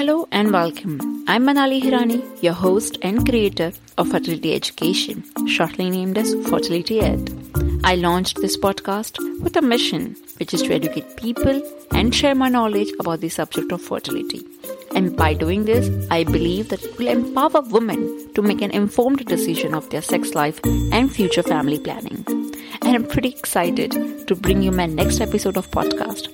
Hello 0.00 0.26
and 0.32 0.50
welcome. 0.50 0.98
I'm 1.28 1.44
Manali 1.44 1.78
Hirani, 1.82 2.22
your 2.42 2.54
host 2.54 2.96
and 3.02 3.28
creator 3.28 3.70
of 3.98 4.08
Fertility 4.08 4.54
Education, 4.54 5.22
shortly 5.46 5.90
named 5.90 6.16
as 6.16 6.32
Fertility 6.48 7.00
Ed. 7.00 7.28
I 7.84 7.96
launched 7.96 8.40
this 8.40 8.56
podcast 8.56 9.18
with 9.42 9.58
a 9.58 9.60
mission, 9.60 10.16
which 10.38 10.54
is 10.54 10.62
to 10.62 10.72
educate 10.72 11.18
people 11.18 11.60
and 11.90 12.14
share 12.14 12.34
my 12.34 12.48
knowledge 12.48 12.90
about 12.98 13.20
the 13.20 13.28
subject 13.28 13.72
of 13.72 13.82
fertility. 13.82 14.42
And 14.94 15.14
by 15.14 15.34
doing 15.34 15.66
this, 15.66 15.90
I 16.10 16.24
believe 16.24 16.70
that 16.70 16.82
it 16.82 16.96
will 16.96 17.08
empower 17.08 17.60
women 17.60 18.32
to 18.32 18.40
make 18.40 18.62
an 18.62 18.70
informed 18.70 19.26
decision 19.26 19.74
of 19.74 19.90
their 19.90 20.00
sex 20.00 20.34
life 20.34 20.60
and 20.64 21.12
future 21.12 21.42
family 21.42 21.78
planning. 21.78 22.24
And 22.80 22.96
I'm 22.96 23.04
pretty 23.04 23.28
excited 23.28 24.26
to 24.28 24.34
bring 24.34 24.62
you 24.62 24.72
my 24.72 24.86
next 24.86 25.20
episode 25.20 25.58
of 25.58 25.70
podcast. 25.70 26.28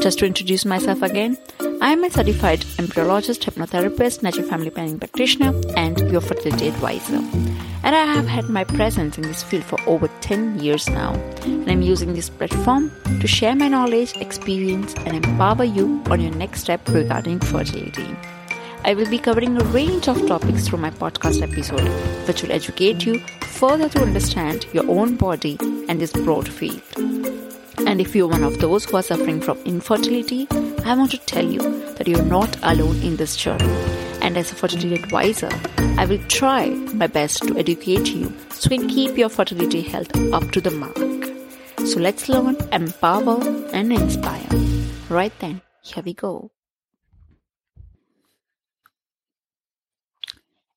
Just 0.00 0.20
to 0.20 0.26
introduce 0.26 0.64
myself 0.64 1.02
again, 1.02 1.36
I 1.80 1.92
am 1.92 2.04
a 2.04 2.10
certified 2.10 2.60
embryologist, 2.78 3.42
hypnotherapist, 3.44 4.22
natural 4.22 4.48
family 4.48 4.70
planning 4.70 4.98
practitioner, 4.98 5.52
and 5.76 5.98
your 6.10 6.20
fertility 6.20 6.68
advisor. 6.68 7.16
And 7.82 7.96
I 7.96 8.04
have 8.04 8.26
had 8.26 8.48
my 8.48 8.62
presence 8.62 9.18
in 9.18 9.22
this 9.22 9.42
field 9.42 9.64
for 9.64 9.78
over 9.86 10.08
10 10.20 10.60
years 10.60 10.88
now. 10.88 11.14
And 11.42 11.68
I'm 11.68 11.82
using 11.82 12.14
this 12.14 12.30
platform 12.30 12.92
to 13.20 13.26
share 13.26 13.56
my 13.56 13.66
knowledge, 13.66 14.16
experience, 14.16 14.94
and 14.98 15.16
empower 15.16 15.64
you 15.64 16.02
on 16.10 16.20
your 16.20 16.34
next 16.34 16.60
step 16.60 16.88
regarding 16.88 17.40
fertility. 17.40 18.16
I 18.84 18.94
will 18.94 19.10
be 19.10 19.18
covering 19.18 19.60
a 19.60 19.64
range 19.64 20.08
of 20.08 20.26
topics 20.28 20.68
through 20.68 20.78
my 20.78 20.90
podcast 20.90 21.42
episode, 21.42 21.88
which 22.28 22.42
will 22.42 22.52
educate 22.52 23.04
you 23.04 23.18
further 23.42 23.88
to 23.88 24.02
understand 24.02 24.66
your 24.72 24.88
own 24.88 25.16
body 25.16 25.58
and 25.88 26.00
this 26.00 26.12
broad 26.12 26.48
field. 26.48 27.37
And 27.88 28.02
if 28.02 28.14
you're 28.14 28.28
one 28.28 28.44
of 28.44 28.58
those 28.58 28.84
who 28.84 28.98
are 28.98 29.02
suffering 29.02 29.40
from 29.40 29.56
infertility, 29.60 30.46
I 30.84 30.94
want 30.94 31.10
to 31.12 31.18
tell 31.24 31.50
you 31.50 31.62
that 31.94 32.06
you're 32.06 32.22
not 32.22 32.54
alone 32.62 33.00
in 33.00 33.16
this 33.16 33.34
journey. 33.34 33.64
And 34.20 34.36
as 34.36 34.52
a 34.52 34.56
fertility 34.56 34.94
advisor, 34.94 35.48
I 35.96 36.04
will 36.04 36.22
try 36.28 36.68
my 36.68 37.06
best 37.06 37.44
to 37.44 37.56
educate 37.56 38.08
you 38.08 38.30
so 38.50 38.68
you 38.68 38.78
can 38.78 38.90
keep 38.90 39.16
your 39.16 39.30
fertility 39.30 39.80
health 39.80 40.14
up 40.34 40.50
to 40.50 40.60
the 40.60 40.70
mark. 40.70 40.98
So 41.86 41.98
let's 41.98 42.28
learn, 42.28 42.56
empower, 42.72 43.40
and 43.72 43.90
inspire. 43.90 44.48
Right 45.08 45.32
then, 45.38 45.62
here 45.80 46.02
we 46.04 46.12
go. 46.12 46.50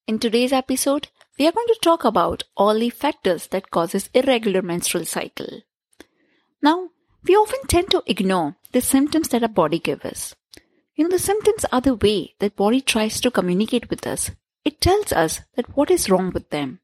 In 0.07 0.17
today's 0.17 0.53
episode, 0.53 1.09
we 1.37 1.45
are 1.45 1.51
going 1.51 1.67
to 1.67 1.79
talk 1.81 2.05
about 2.05 2.43
all 2.55 2.79
the 2.79 2.89
factors 2.89 3.47
that 3.47 3.69
causes 3.69 4.09
irregular 4.13 4.61
menstrual 4.61 5.03
cycle. 5.03 5.63
Now, 6.61 6.87
we 7.27 7.35
often 7.35 7.59
tend 7.67 7.91
to 7.91 8.03
ignore 8.05 8.55
the 8.71 8.81
symptoms 8.81 9.29
that 9.29 9.43
our 9.43 9.49
body 9.49 9.79
gives 9.79 10.05
us. 10.05 10.35
You 10.95 11.05
know, 11.05 11.11
the 11.11 11.19
symptoms 11.19 11.65
are 11.71 11.81
the 11.81 11.95
way 11.95 12.35
that 12.39 12.55
body 12.55 12.81
tries 12.81 13.21
to 13.21 13.31
communicate 13.31 13.89
with 13.89 14.05
us. 14.05 14.31
It 14.63 14.81
tells 14.81 15.11
us 15.11 15.41
that 15.55 15.75
what 15.75 15.89
is 15.89 16.09
wrong 16.09 16.31
with 16.31 16.49
them. 16.49 16.79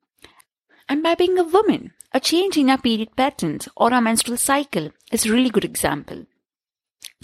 And 0.89 1.03
by 1.03 1.15
being 1.15 1.37
a 1.37 1.43
woman, 1.43 1.93
a 2.13 2.19
change 2.19 2.57
in 2.57 2.69
our 2.69 2.77
period 2.77 3.15
patterns 3.15 3.67
or 3.75 3.93
our 3.93 4.01
menstrual 4.01 4.37
cycle 4.37 4.91
is 5.11 5.25
a 5.25 5.31
really 5.31 5.49
good 5.49 5.65
example. 5.65 6.25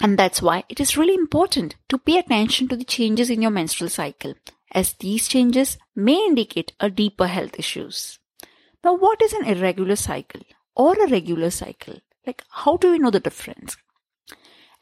And 0.00 0.18
that's 0.18 0.42
why 0.42 0.64
it 0.68 0.80
is 0.80 0.96
really 0.96 1.14
important 1.14 1.76
to 1.88 1.98
pay 1.98 2.18
attention 2.18 2.68
to 2.68 2.76
the 2.76 2.84
changes 2.84 3.30
in 3.30 3.42
your 3.42 3.50
menstrual 3.50 3.90
cycle, 3.90 4.34
as 4.72 4.92
these 4.94 5.28
changes 5.28 5.78
may 5.94 6.16
indicate 6.26 6.72
a 6.80 6.90
deeper 6.90 7.28
health 7.28 7.58
issues. 7.58 8.18
Now, 8.82 8.94
what 8.94 9.22
is 9.22 9.32
an 9.32 9.46
irregular 9.46 9.96
cycle 9.96 10.42
or 10.74 10.94
a 10.94 11.08
regular 11.08 11.50
cycle? 11.50 12.00
Like, 12.26 12.42
how 12.50 12.76
do 12.76 12.90
we 12.90 12.98
know 12.98 13.10
the 13.10 13.20
difference? 13.20 13.76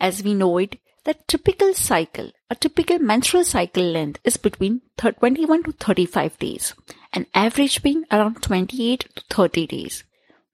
As 0.01 0.23
we 0.23 0.35
know 0.35 0.59
it, 0.59 0.79
the 1.05 1.15
typical 1.27 1.75
cycle, 1.75 2.31
a 2.49 2.55
typical 2.55 3.01
menstrual 3.01 3.45
cycle 3.45 3.83
length 3.83 4.21
is 4.23 4.37
between 4.37 4.83
21 4.99 5.65
to 5.65 5.73
35 5.73 6.39
days, 6.39 6.75
an 7.13 7.27
average 7.35 7.83
being 7.83 8.05
around 8.13 8.43
28 8.43 9.09
to 9.17 9.23
30 9.29 9.67
days. 9.67 10.05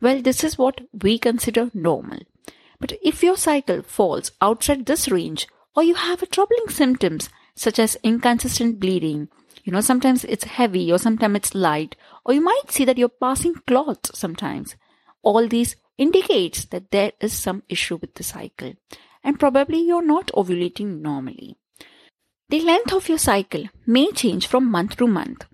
Well, 0.00 0.22
this 0.22 0.43
is 0.43 0.56
what 0.56 0.81
we 1.03 1.19
consider 1.19 1.71
normal. 1.75 2.21
But 2.81 2.93
if 3.03 3.22
your 3.22 3.37
cycle 3.37 3.82
falls 3.82 4.31
outside 4.41 4.87
this 4.87 5.09
range, 5.09 5.47
or 5.77 5.82
you 5.82 5.94
have 5.94 6.22
a 6.22 6.27
troubling 6.27 6.69
symptoms 6.69 7.28
such 7.54 7.78
as 7.78 7.98
inconsistent 8.03 8.81
bleeding, 8.81 9.28
you 9.65 9.72
know, 9.72 9.81
sometimes 9.82 10.25
it's 10.25 10.44
heavy 10.44 10.91
or 10.91 10.98
sometimes 10.98 11.37
it's 11.37 11.54
light, 11.54 11.94
or 12.25 12.32
you 12.32 12.41
might 12.41 12.71
see 12.71 12.87
that 12.87 12.97
you're 12.97 13.09
passing 13.10 13.54
clots 13.66 14.19
sometimes. 14.19 14.77
All 15.22 15.47
these 15.47 15.77
indicates 15.98 16.64
that 16.66 16.91
there 16.91 17.12
is 17.20 17.32
some 17.32 17.62
issue 17.69 17.97
with 17.97 18.14
the 18.14 18.22
cycle 18.22 18.75
and 19.22 19.38
probably 19.38 19.81
you're 19.81 20.06
not 20.06 20.28
ovulating 20.28 21.00
normally. 21.00 21.56
The 22.48 22.60
length 22.60 22.92
of 22.92 23.09
your 23.09 23.19
cycle 23.19 23.64
may 23.84 24.10
change 24.12 24.47
from 24.47 24.70
month 24.70 24.97
to 24.97 25.06
month. 25.06 25.44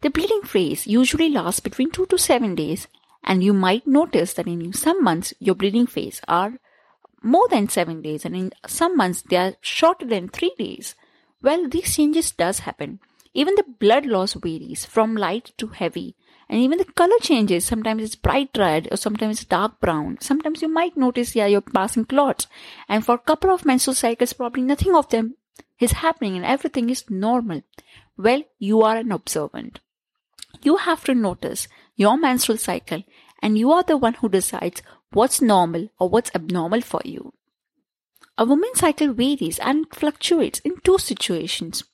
The 0.00 0.10
bleeding 0.10 0.42
phase 0.42 0.86
usually 0.86 1.28
lasts 1.28 1.60
between 1.60 1.90
2 1.90 2.06
to 2.06 2.16
7 2.16 2.54
days 2.54 2.86
and 3.24 3.42
you 3.42 3.52
might 3.52 3.86
notice 3.86 4.32
that 4.34 4.46
in 4.46 4.72
some 4.72 5.02
months 5.02 5.34
your 5.40 5.56
bleeding 5.56 5.86
phase 5.86 6.20
are 6.28 6.54
more 7.20 7.48
than 7.48 7.68
7 7.68 8.00
days 8.00 8.24
and 8.24 8.36
in 8.36 8.52
some 8.66 8.96
months 8.96 9.22
they 9.22 9.36
are 9.36 9.56
shorter 9.60 10.06
than 10.06 10.28
3 10.28 10.54
days. 10.56 10.94
Well, 11.42 11.68
these 11.68 11.96
changes 11.96 12.30
does 12.30 12.60
happen. 12.60 13.00
Even 13.34 13.56
the 13.56 13.64
blood 13.80 14.06
loss 14.06 14.34
varies 14.34 14.86
from 14.86 15.16
light 15.16 15.52
to 15.58 15.66
heavy 15.66 16.14
and 16.48 16.60
even 16.60 16.78
the 16.78 16.84
color 16.84 17.18
changes. 17.20 17.64
Sometimes 17.64 18.02
it's 18.02 18.14
bright 18.14 18.50
red 18.56 18.88
or 18.90 18.96
sometimes 18.96 19.40
it's 19.40 19.48
dark 19.48 19.80
brown. 19.80 20.18
Sometimes 20.20 20.62
you 20.62 20.68
might 20.68 20.96
notice, 20.96 21.36
yeah, 21.36 21.46
you're 21.46 21.60
passing 21.60 22.06
clots. 22.06 22.46
And 22.88 23.04
for 23.04 23.14
a 23.16 23.18
couple 23.18 23.50
of 23.50 23.66
menstrual 23.66 23.94
cycles, 23.94 24.32
probably 24.32 24.62
nothing 24.62 24.94
of 24.94 25.08
them 25.10 25.34
is 25.78 25.92
happening 25.92 26.36
and 26.36 26.44
everything 26.44 26.88
is 26.90 27.08
normal. 27.10 27.62
Well, 28.16 28.42
you 28.58 28.82
are 28.82 28.96
an 28.96 29.12
observant. 29.12 29.80
You 30.62 30.76
have 30.76 31.04
to 31.04 31.14
notice 31.14 31.68
your 31.96 32.16
menstrual 32.16 32.58
cycle 32.58 33.04
and 33.42 33.58
you 33.58 33.70
are 33.72 33.82
the 33.82 33.96
one 33.96 34.14
who 34.14 34.28
decides 34.28 34.82
what's 35.12 35.42
normal 35.42 35.88
or 35.98 36.08
what's 36.08 36.30
abnormal 36.34 36.80
for 36.80 37.00
you. 37.04 37.32
A 38.36 38.44
woman's 38.44 38.78
cycle 38.78 39.12
varies 39.12 39.58
and 39.58 39.86
fluctuates 39.92 40.60
in 40.60 40.80
two 40.82 40.98
situations. 40.98 41.84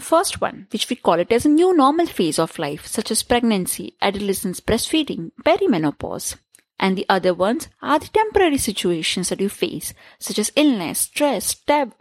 First 0.00 0.40
one, 0.40 0.66
which 0.72 0.88
we 0.88 0.96
call 0.96 1.14
it 1.14 1.30
as 1.30 1.44
a 1.44 1.50
new 1.50 1.76
normal 1.76 2.06
phase 2.06 2.38
of 2.38 2.58
life, 2.58 2.86
such 2.86 3.10
as 3.10 3.22
pregnancy, 3.22 3.96
adolescence, 4.00 4.60
breastfeeding, 4.60 5.30
perimenopause. 5.44 6.36
And 6.78 6.96
the 6.96 7.06
other 7.08 7.34
ones 7.34 7.68
are 7.82 7.98
the 7.98 8.08
temporary 8.08 8.56
situations 8.56 9.28
that 9.28 9.40
you 9.40 9.50
face, 9.50 9.92
such 10.18 10.38
as 10.38 10.52
illness, 10.56 11.00
stress, 11.00 11.54
tab- 11.54 11.94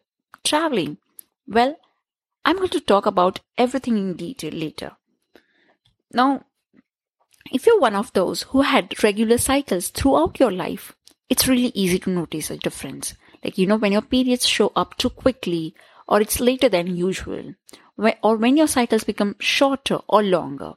traveling. 0.44 0.98
Well, 1.46 1.76
I'm 2.46 2.56
going 2.56 2.70
to 2.70 2.80
talk 2.80 3.06
about 3.06 3.42
everything 3.58 3.98
in 3.98 4.16
detail 4.16 4.54
later. 4.54 4.94
Now, 6.14 6.46
if 7.52 7.66
you're 7.66 7.80
one 7.80 7.96
of 7.96 8.14
those 8.14 8.44
who 8.44 8.62
had 8.62 9.04
regular 9.04 9.38
cycles 9.38 9.90
throughout 9.90 10.40
your 10.40 10.52
life, 10.52 10.96
it's 11.30 11.48
really 11.48 11.72
easy 11.76 12.00
to 12.00 12.10
notice 12.10 12.50
a 12.50 12.58
difference. 12.58 13.14
Like, 13.44 13.58
you 13.58 13.68
know, 13.68 13.78
when 13.78 13.92
your 13.92 14.02
periods 14.02 14.48
show 14.48 14.72
up 14.76 14.98
too 14.98 15.10
quickly 15.10 15.76
or 16.08 16.22
it's 16.22 16.40
later 16.40 16.70
than 16.70 16.96
usual, 16.96 17.54
or 18.24 18.38
when 18.38 18.58
your 18.58 18.68
cycles 18.68 19.04
become 19.04 19.36
shorter 19.40 20.00
or 20.08 20.24
longer. 20.24 20.74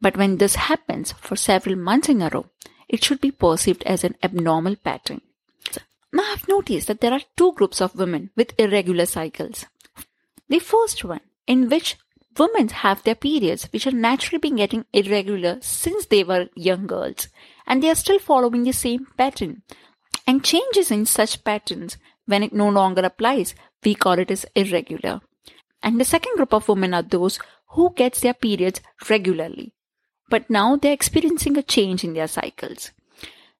But 0.00 0.16
when 0.16 0.38
this 0.38 0.56
happens 0.56 1.12
for 1.12 1.36
several 1.36 1.76
months 1.76 2.08
in 2.08 2.22
a 2.22 2.30
row, 2.32 2.46
it 2.88 3.02
should 3.02 3.20
be 3.20 3.30
perceived 3.30 3.82
as 3.84 4.04
an 4.04 4.14
abnormal 4.22 4.76
pattern. 4.76 5.20
Now 6.12 6.24
I've 6.32 6.48
noticed 6.48 6.86
that 6.88 7.00
there 7.00 7.12
are 7.12 7.20
two 7.36 7.52
groups 7.52 7.80
of 7.80 7.96
women 7.96 8.30
with 8.36 8.58
irregular 8.58 9.06
cycles. 9.06 9.66
The 10.48 10.60
first 10.60 11.04
one, 11.04 11.20
in 11.46 11.68
which 11.68 11.96
women 12.38 12.68
have 12.68 13.02
their 13.02 13.14
periods 13.14 13.68
which 13.72 13.86
are 13.86 13.92
naturally 13.92 14.38
been 14.38 14.56
getting 14.56 14.84
irregular 14.92 15.58
since 15.60 16.06
they 16.06 16.22
were 16.22 16.48
young 16.54 16.86
girls, 16.86 17.28
and 17.66 17.82
they 17.82 17.90
are 17.90 17.94
still 17.94 18.18
following 18.18 18.62
the 18.62 18.72
same 18.72 19.06
pattern. 19.16 19.62
And 20.26 20.44
changes 20.44 20.90
in 20.90 21.06
such 21.06 21.44
patterns, 21.44 21.96
when 22.26 22.42
it 22.42 22.52
no 22.52 22.68
longer 22.68 23.02
applies, 23.02 23.54
we 23.84 23.94
call 23.94 24.18
it 24.18 24.30
as 24.30 24.46
irregular. 24.54 25.20
And 25.82 26.00
the 26.00 26.04
second 26.04 26.36
group 26.36 26.52
of 26.52 26.68
women 26.68 26.94
are 26.94 27.02
those 27.02 27.38
who 27.68 27.92
gets 27.94 28.20
their 28.20 28.34
periods 28.34 28.80
regularly. 29.08 29.72
But 30.28 30.50
now 30.50 30.76
they're 30.76 30.92
experiencing 30.92 31.56
a 31.56 31.62
change 31.62 32.02
in 32.02 32.14
their 32.14 32.26
cycles. 32.26 32.90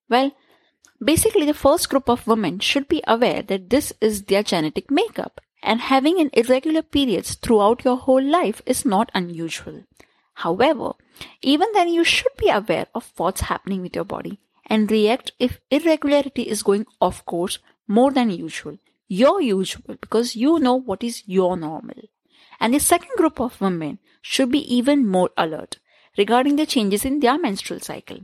Well, 0.09 0.31
basically 1.03 1.45
the 1.45 1.53
first 1.53 1.89
group 1.89 2.09
of 2.09 2.27
women 2.27 2.59
should 2.59 2.87
be 2.87 3.03
aware 3.07 3.41
that 3.43 3.69
this 3.69 3.93
is 4.01 4.23
their 4.23 4.43
genetic 4.43 4.91
makeup 4.91 5.41
and 5.63 5.81
having 5.81 6.19
an 6.19 6.29
irregular 6.33 6.81
periods 6.81 7.35
throughout 7.35 7.83
your 7.83 7.97
whole 7.97 8.23
life 8.23 8.61
is 8.65 8.85
not 8.85 9.11
unusual. 9.13 9.83
However, 10.35 10.93
even 11.41 11.67
then 11.73 11.89
you 11.89 12.03
should 12.03 12.35
be 12.37 12.49
aware 12.49 12.87
of 12.93 13.11
what's 13.17 13.41
happening 13.41 13.81
with 13.81 13.95
your 13.95 14.05
body 14.05 14.39
and 14.65 14.91
react 14.91 15.31
if 15.39 15.59
irregularity 15.71 16.43
is 16.43 16.63
going 16.63 16.85
off 17.01 17.25
course 17.25 17.59
more 17.87 18.11
than 18.11 18.29
usual 18.29 18.77
your 19.07 19.41
usual 19.41 19.95
because 20.01 20.35
you 20.35 20.59
know 20.59 20.75
what 20.75 21.03
is 21.03 21.23
your 21.25 21.57
normal. 21.57 21.95
And 22.59 22.73
the 22.73 22.79
second 22.79 23.11
group 23.17 23.39
of 23.39 23.61
women 23.61 23.99
should 24.21 24.51
be 24.51 24.75
even 24.75 25.07
more 25.07 25.29
alert 25.37 25.77
regarding 26.17 26.55
the 26.55 26.65
changes 26.65 27.05
in 27.05 27.19
their 27.19 27.37
menstrual 27.37 27.79
cycle. 27.79 28.19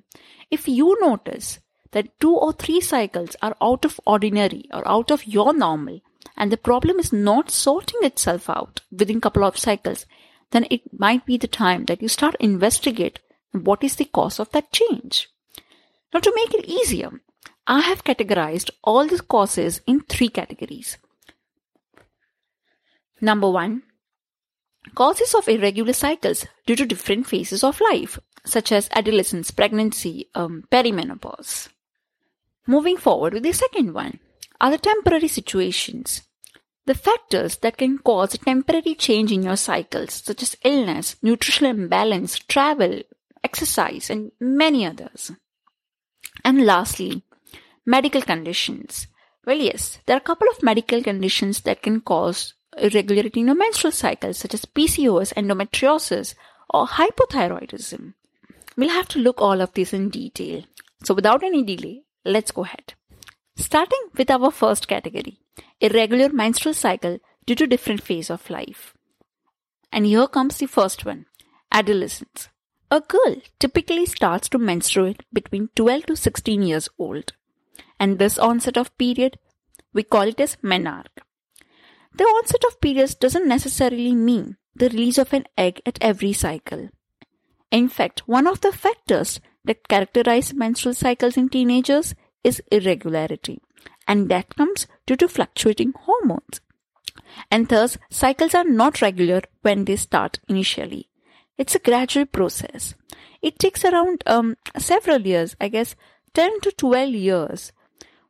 If 0.49 0.67
you 0.67 0.97
notice 0.99 1.59
that 1.91 2.19
two 2.19 2.35
or 2.35 2.53
three 2.53 2.81
cycles 2.81 3.35
are 3.41 3.55
out 3.61 3.85
of 3.85 3.99
ordinary 4.05 4.65
or 4.73 4.87
out 4.87 5.11
of 5.11 5.27
your 5.27 5.53
normal, 5.53 6.01
and 6.35 6.51
the 6.51 6.57
problem 6.57 6.99
is 6.99 7.13
not 7.13 7.51
sorting 7.51 7.99
itself 8.01 8.49
out 8.49 8.81
within 8.91 9.21
couple 9.21 9.43
of 9.43 9.57
cycles, 9.57 10.05
then 10.51 10.65
it 10.69 10.81
might 10.97 11.25
be 11.25 11.37
the 11.37 11.47
time 11.47 11.85
that 11.85 12.01
you 12.01 12.07
start 12.07 12.35
investigate 12.39 13.19
what 13.51 13.83
is 13.83 13.95
the 13.95 14.05
cause 14.05 14.39
of 14.39 14.51
that 14.51 14.71
change. 14.71 15.29
Now 16.13 16.19
to 16.19 16.33
make 16.35 16.53
it 16.53 16.65
easier, 16.65 17.21
I 17.65 17.81
have 17.81 18.03
categorized 18.03 18.71
all 18.83 19.07
the 19.07 19.21
causes 19.21 19.81
in 19.87 20.01
three 20.01 20.27
categories. 20.27 20.97
Number 23.21 23.49
one, 23.49 23.83
causes 24.95 25.33
of 25.33 25.47
irregular 25.47 25.93
cycles 25.93 26.45
due 26.65 26.75
to 26.75 26.85
different 26.85 27.25
phases 27.27 27.63
of 27.63 27.79
life, 27.79 28.19
such 28.45 28.71
as 28.73 28.89
adolescence, 28.91 29.49
pregnancy, 29.51 30.29
um, 30.35 30.65
perimenopause. 30.69 31.69
Moving 32.67 32.97
forward 32.97 33.33
with 33.33 33.43
the 33.43 33.53
second 33.53 33.93
one 33.93 34.19
are 34.59 34.71
the 34.71 34.77
temporary 34.77 35.29
situations. 35.29 36.21
The 36.85 36.95
factors 36.95 37.57
that 37.57 37.77
can 37.77 37.97
cause 37.97 38.33
a 38.33 38.37
temporary 38.37 38.95
change 38.95 39.31
in 39.31 39.43
your 39.43 39.55
cycles, 39.55 40.15
such 40.15 40.43
as 40.43 40.57
illness, 40.63 41.15
nutritional 41.21 41.71
imbalance, 41.71 42.39
travel, 42.39 43.03
exercise, 43.41 44.09
and 44.09 44.33
many 44.39 44.85
others. 44.85 45.31
And 46.43 46.65
lastly, 46.65 47.23
medical 47.85 48.21
conditions. 48.21 49.07
Well, 49.45 49.57
yes, 49.57 49.99
there 50.05 50.15
are 50.15 50.19
a 50.19 50.29
couple 50.29 50.47
of 50.49 50.63
medical 50.63 51.03
conditions 51.03 51.61
that 51.61 51.81
can 51.81 52.01
cause 52.01 52.53
irregularity 52.77 53.41
in 53.41 53.47
your 53.47 53.55
menstrual 53.55 53.91
cycle, 53.91 54.33
such 54.33 54.53
as 54.53 54.65
PCOS, 54.65 55.33
endometriosis, 55.33 56.35
or 56.69 56.87
hypothyroidism. 56.87 58.13
We'll 58.75 58.89
have 58.89 59.07
to 59.09 59.19
look 59.19 59.41
all 59.41 59.61
of 59.61 59.73
these 59.73 59.93
in 59.93 60.09
detail. 60.09 60.63
So 61.03 61.13
without 61.13 61.43
any 61.43 61.63
delay, 61.63 62.03
let's 62.25 62.51
go 62.51 62.63
ahead. 62.63 62.93
Starting 63.55 64.09
with 64.17 64.31
our 64.31 64.49
first 64.49 64.87
category, 64.87 65.39
irregular 65.79 66.29
menstrual 66.29 66.73
cycle 66.73 67.19
due 67.45 67.55
to 67.55 67.67
different 67.67 68.01
phase 68.01 68.29
of 68.29 68.49
life. 68.49 68.95
And 69.91 70.05
here 70.05 70.27
comes 70.27 70.57
the 70.57 70.65
first 70.65 71.05
one, 71.05 71.27
adolescence. 71.71 72.49
A 72.89 73.01
girl 73.01 73.35
typically 73.59 74.05
starts 74.05 74.49
to 74.49 74.57
menstruate 74.57 75.21
between 75.31 75.69
12 75.75 76.05
to 76.07 76.15
16 76.15 76.61
years 76.63 76.89
old. 76.97 77.33
And 78.03 78.19
this 78.19 78.37
onset 78.37 78.75
of 78.75 78.97
period, 78.97 79.39
we 79.93 80.03
call 80.03 80.23
it 80.23 80.41
as 80.41 80.57
menarche. 80.61 81.21
The 82.13 82.25
onset 82.25 82.65
of 82.67 82.81
periods 82.81 83.15
doesn't 83.15 83.47
necessarily 83.47 84.13
mean 84.13 84.57
the 84.75 84.89
release 84.89 85.17
of 85.17 85.31
an 85.31 85.45
egg 85.57 85.81
at 85.85 85.99
every 86.01 86.33
cycle. 86.33 86.89
In 87.71 87.87
fact, 87.87 88.27
one 88.27 88.45
of 88.45 88.59
the 88.59 88.73
factors 88.73 89.39
that 89.63 89.87
characterize 89.87 90.53
menstrual 90.53 90.93
cycles 90.95 91.37
in 91.37 91.47
teenagers 91.47 92.13
is 92.43 92.61
irregularity, 92.69 93.61
and 94.05 94.27
that 94.27 94.57
comes 94.57 94.85
due 95.05 95.15
to 95.15 95.29
fluctuating 95.29 95.93
hormones. 95.97 96.59
And 97.49 97.69
thus, 97.69 97.97
cycles 98.09 98.53
are 98.53 98.65
not 98.65 99.01
regular 99.01 99.43
when 99.61 99.85
they 99.85 99.95
start 99.95 100.41
initially. 100.49 101.07
It's 101.57 101.75
a 101.75 101.79
gradual 101.79 102.25
process. 102.25 102.95
It 103.41 103.59
takes 103.59 103.85
around 103.85 104.23
um, 104.25 104.57
several 104.77 105.21
years, 105.21 105.55
I 105.61 105.69
guess 105.69 105.95
10 106.33 106.61
to 106.61 106.71
12 106.71 107.09
years, 107.11 107.71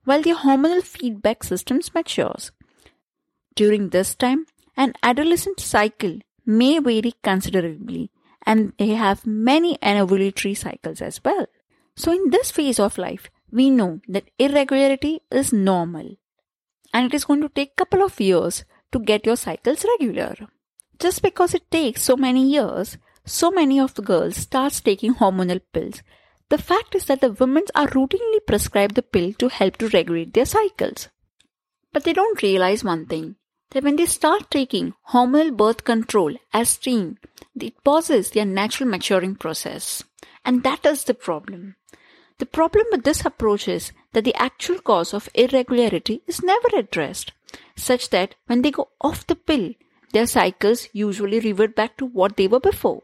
while 0.06 0.22
the 0.22 0.32
hormonal 0.32 0.84
feedback 0.84 1.44
systems 1.44 1.94
matures. 1.94 2.52
During 3.56 3.90
this 3.90 4.16
time, 4.16 4.46
an 4.76 4.94
adolescent 5.04 5.60
cycle 5.60 6.20
may 6.46 6.80
vary 6.80 7.14
considerably 7.24 8.12
and 8.46 8.74
they 8.78 8.90
have 8.90 9.26
many 9.26 9.78
anovulatory 9.78 10.58
cycles 10.58 11.02
as 11.02 11.22
well. 11.24 11.46
So 11.96 12.12
in 12.12 12.30
this 12.30 12.52
phase 12.52 12.80
of 12.80 12.98
life, 12.98 13.30
we 13.52 13.70
know 13.70 14.02
that 14.08 14.30
irregularity 14.40 15.22
is 15.32 15.54
normal 15.54 16.18
and 16.94 17.06
it 17.06 17.14
is 17.14 17.26
going 17.26 17.42
to 17.42 17.50
take 17.50 17.76
couple 17.76 18.04
of 18.04 18.20
years 18.20 18.66
to 18.92 19.00
get 19.00 19.26
your 19.26 19.36
cycles 19.36 19.86
regular. 20.00 20.36
Just 21.00 21.22
because 21.22 21.54
it 21.54 21.70
takes 21.72 22.04
so 22.04 22.16
many 22.16 22.50
years, 22.50 22.98
so 23.26 23.52
many 23.52 23.80
of 23.80 23.94
the 23.94 24.02
girls 24.02 24.36
starts 24.36 24.82
taking 24.82 25.16
hormonal 25.16 25.62
pills. 25.72 26.02
The 26.54 26.62
fact 26.62 26.94
is 26.94 27.06
that 27.06 27.20
the 27.20 27.32
women 27.32 27.64
are 27.74 27.88
routinely 27.88 28.38
prescribed 28.46 28.94
the 28.94 29.02
pill 29.02 29.34
to 29.40 29.50
help 29.50 29.78
to 29.78 29.88
regulate 29.90 30.36
their 30.36 30.46
cycles. 30.46 31.10
But 31.92 32.04
they 32.04 32.14
don't 32.14 32.44
realize 32.44 32.84
one 32.84 33.08
thing 33.08 33.38
that 33.72 33.84
when 33.84 33.96
they 33.96 34.06
start 34.06 34.52
taking 34.52 34.94
hormonal 35.10 35.58
birth 35.58 35.84
control 35.84 36.36
as 36.54 36.78
teen, 36.78 37.18
it 37.60 37.84
pauses 37.84 38.30
their 38.30 38.46
natural 38.46 38.88
maturing 38.88 39.34
process. 39.36 40.04
And 40.46 40.62
that 40.62 40.86
is 40.86 41.06
the 41.06 41.16
problem. 41.16 41.76
The 42.38 42.46
problem 42.46 42.86
with 42.92 43.04
this 43.04 43.26
approach 43.26 43.68
is 43.68 43.92
that 44.12 44.24
the 44.24 44.36
actual 44.36 44.78
cause 44.78 45.12
of 45.12 45.30
irregularity 45.34 46.22
is 46.28 46.44
never 46.44 46.68
addressed, 46.78 47.32
such 47.76 48.12
that 48.12 48.36
when 48.46 48.62
they 48.62 48.70
go 48.70 48.90
off 49.02 49.26
the 49.26 49.36
pill, 49.36 49.74
their 50.12 50.28
cycles 50.28 50.88
usually 50.94 51.40
revert 51.40 51.76
back 51.76 51.98
to 51.98 52.06
what 52.06 52.38
they 52.38 52.48
were 52.48 52.60
before. 52.60 53.02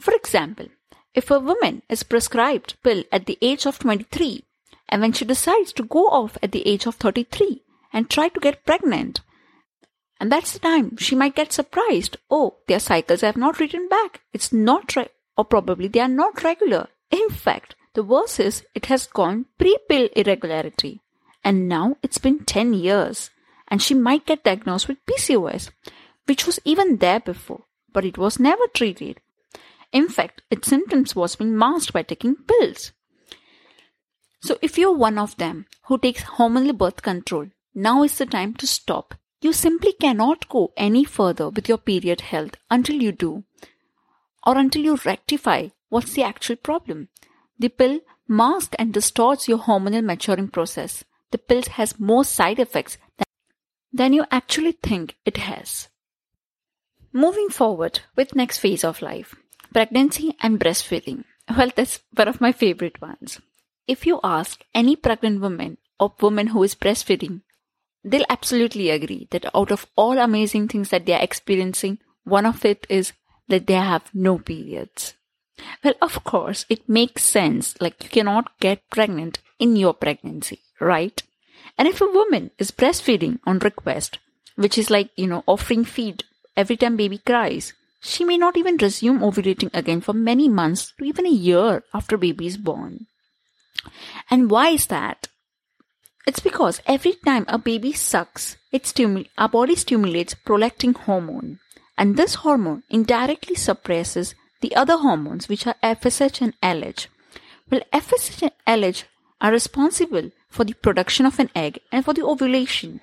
For 0.00 0.12
example, 0.12 0.66
if 1.14 1.30
a 1.30 1.38
woman 1.38 1.82
is 1.88 2.02
prescribed 2.02 2.74
pill 2.82 3.04
at 3.12 3.26
the 3.26 3.38
age 3.40 3.66
of 3.66 3.78
23 3.78 4.44
and 4.88 5.00
when 5.00 5.12
she 5.12 5.24
decides 5.24 5.72
to 5.72 5.84
go 5.84 6.06
off 6.08 6.36
at 6.42 6.52
the 6.52 6.66
age 6.66 6.86
of 6.86 6.96
33 6.96 7.62
and 7.92 8.10
try 8.10 8.28
to 8.28 8.40
get 8.40 8.66
pregnant, 8.66 9.20
and 10.20 10.30
that's 10.30 10.52
the 10.52 10.58
time 10.58 10.96
she 10.96 11.14
might 11.14 11.34
get 11.34 11.52
surprised. 11.52 12.16
Oh, 12.30 12.56
their 12.66 12.80
cycles 12.80 13.20
have 13.22 13.36
not 13.36 13.58
returned 13.58 13.90
back. 13.90 14.22
It's 14.32 14.52
not 14.52 14.96
right, 14.96 15.10
or 15.36 15.44
probably 15.44 15.88
they 15.88 16.00
are 16.00 16.08
not 16.08 16.42
regular. 16.42 16.88
In 17.10 17.28
fact, 17.30 17.74
the 17.94 18.02
worst 18.02 18.40
is 18.40 18.64
it 18.74 18.86
has 18.86 19.06
gone 19.06 19.46
pre-pill 19.58 20.08
irregularity. 20.16 21.00
And 21.42 21.68
now 21.68 21.96
it's 22.02 22.18
been 22.18 22.44
10 22.44 22.74
years. 22.74 23.30
And 23.68 23.82
she 23.82 23.94
might 23.94 24.26
get 24.26 24.44
diagnosed 24.44 24.88
with 24.88 25.04
PCOS, 25.06 25.70
which 26.26 26.46
was 26.46 26.60
even 26.64 26.98
there 26.98 27.20
before, 27.20 27.64
but 27.92 28.04
it 28.04 28.18
was 28.18 28.40
never 28.40 28.66
treated. 28.68 29.20
In 29.94 30.10
fact, 30.10 30.42
its 30.50 30.68
symptoms 30.68 31.16
was 31.16 31.36
being 31.36 31.56
masked 31.56 31.94
by 31.94 32.02
taking 32.02 32.36
pills. 32.36 32.92
So 34.42 34.58
if 34.60 34.76
you're 34.76 34.92
one 34.92 35.16
of 35.16 35.38
them 35.38 35.64
who 35.84 35.96
takes 35.96 36.24
hormonal 36.24 36.76
birth 36.76 37.00
control, 37.00 37.46
now 37.74 38.02
is 38.02 38.18
the 38.18 38.26
time 38.26 38.52
to 38.56 38.66
stop 38.66 39.14
you 39.44 39.52
simply 39.52 39.92
cannot 39.92 40.48
go 40.48 40.72
any 40.74 41.04
further 41.04 41.50
with 41.50 41.68
your 41.68 41.76
period 41.76 42.22
health 42.22 42.56
until 42.70 42.96
you 42.96 43.12
do, 43.12 43.44
or 44.46 44.56
until 44.56 44.82
you 44.82 44.98
rectify 45.04 45.68
what's 45.90 46.14
the 46.14 46.22
actual 46.22 46.56
problem. 46.56 47.08
The 47.58 47.68
pill 47.68 48.00
masks 48.26 48.74
and 48.78 48.94
distorts 48.94 49.46
your 49.46 49.58
hormonal 49.58 50.02
maturing 50.02 50.48
process. 50.48 51.04
The 51.30 51.36
pill 51.36 51.60
has 51.72 52.00
more 52.00 52.24
side 52.24 52.58
effects 52.58 52.96
than, 53.92 54.14
you 54.14 54.24
actually 54.30 54.72
think 54.72 55.16
it 55.26 55.36
has. 55.36 55.88
Moving 57.12 57.50
forward 57.50 58.00
with 58.16 58.34
next 58.34 58.58
phase 58.58 58.82
of 58.82 59.02
life, 59.02 59.36
pregnancy 59.74 60.34
and 60.40 60.58
breastfeeding. 60.58 61.24
Well, 61.54 61.70
that's 61.76 62.00
one 62.14 62.28
of 62.28 62.40
my 62.40 62.52
favorite 62.52 63.02
ones. 63.02 63.40
If 63.86 64.06
you 64.06 64.20
ask 64.24 64.62
any 64.74 64.96
pregnant 64.96 65.42
woman 65.42 65.76
or 66.00 66.14
woman 66.20 66.48
who 66.48 66.62
is 66.62 66.74
breastfeeding 66.74 67.42
they'll 68.04 68.26
absolutely 68.28 68.90
agree 68.90 69.26
that 69.30 69.46
out 69.54 69.72
of 69.72 69.86
all 69.96 70.18
amazing 70.18 70.68
things 70.68 70.90
that 70.90 71.06
they 71.06 71.14
are 71.14 71.22
experiencing, 71.22 71.98
one 72.24 72.46
of 72.46 72.64
it 72.64 72.86
is 72.88 73.12
that 73.48 73.66
they 73.66 73.74
have 73.74 74.10
no 74.12 74.38
periods. 74.38 75.14
Well, 75.82 75.94
of 76.02 76.22
course, 76.24 76.66
it 76.68 76.88
makes 76.88 77.22
sense. 77.22 77.74
Like 77.80 78.02
you 78.02 78.10
cannot 78.10 78.58
get 78.60 78.88
pregnant 78.90 79.38
in 79.58 79.76
your 79.76 79.94
pregnancy, 79.94 80.60
right? 80.80 81.22
And 81.78 81.88
if 81.88 82.00
a 82.00 82.06
woman 82.06 82.50
is 82.58 82.70
breastfeeding 82.70 83.38
on 83.46 83.58
request, 83.60 84.18
which 84.56 84.76
is 84.76 84.90
like, 84.90 85.10
you 85.16 85.26
know, 85.26 85.42
offering 85.46 85.84
feed 85.84 86.24
every 86.56 86.76
time 86.76 86.96
baby 86.96 87.18
cries, 87.18 87.72
she 88.04 88.24
may 88.24 88.36
not 88.36 88.56
even 88.56 88.76
resume 88.76 89.20
ovulating 89.20 89.70
again 89.72 90.00
for 90.00 90.12
many 90.12 90.48
months 90.48 90.92
to 90.98 91.04
even 91.04 91.26
a 91.26 91.30
year 91.30 91.82
after 91.94 92.16
baby 92.18 92.46
is 92.46 92.58
born. 92.58 93.06
And 94.30 94.50
why 94.50 94.68
is 94.68 94.86
that? 94.86 95.28
It's 96.26 96.40
because 96.40 96.82
every 96.86 97.14
time 97.14 97.44
a 97.48 97.58
baby 97.58 97.92
sucks, 97.92 98.56
it 98.72 98.84
stimul- 98.84 99.28
our 99.38 99.48
body 99.48 99.74
stimulates 99.74 100.34
prolactin 100.34 100.96
hormone. 100.96 101.60
And 101.96 102.16
this 102.16 102.36
hormone 102.36 102.82
indirectly 102.90 103.54
suppresses 103.54 104.34
the 104.60 104.74
other 104.74 104.98
hormones, 104.98 105.48
which 105.48 105.66
are 105.66 105.76
FSH 105.82 106.40
and 106.40 106.54
LH. 106.60 107.06
Well, 107.70 107.82
FSH 107.92 108.42
and 108.42 108.52
LH 108.66 109.04
are 109.40 109.52
responsible 109.52 110.30
for 110.48 110.64
the 110.64 110.74
production 110.74 111.26
of 111.26 111.38
an 111.38 111.50
egg 111.54 111.80
and 111.92 112.04
for 112.04 112.12
the 112.12 112.24
ovulation. 112.24 113.00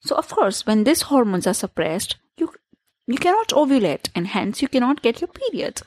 So, 0.00 0.16
of 0.16 0.28
course, 0.28 0.66
when 0.66 0.84
these 0.84 1.02
hormones 1.02 1.46
are 1.46 1.54
suppressed, 1.54 2.16
you, 3.06 3.16
cannot 3.16 3.48
ovulate 3.48 4.08
and 4.14 4.26
hence 4.28 4.62
you 4.62 4.68
cannot 4.68 5.02
get 5.02 5.20
your 5.20 5.28
period. 5.28 5.82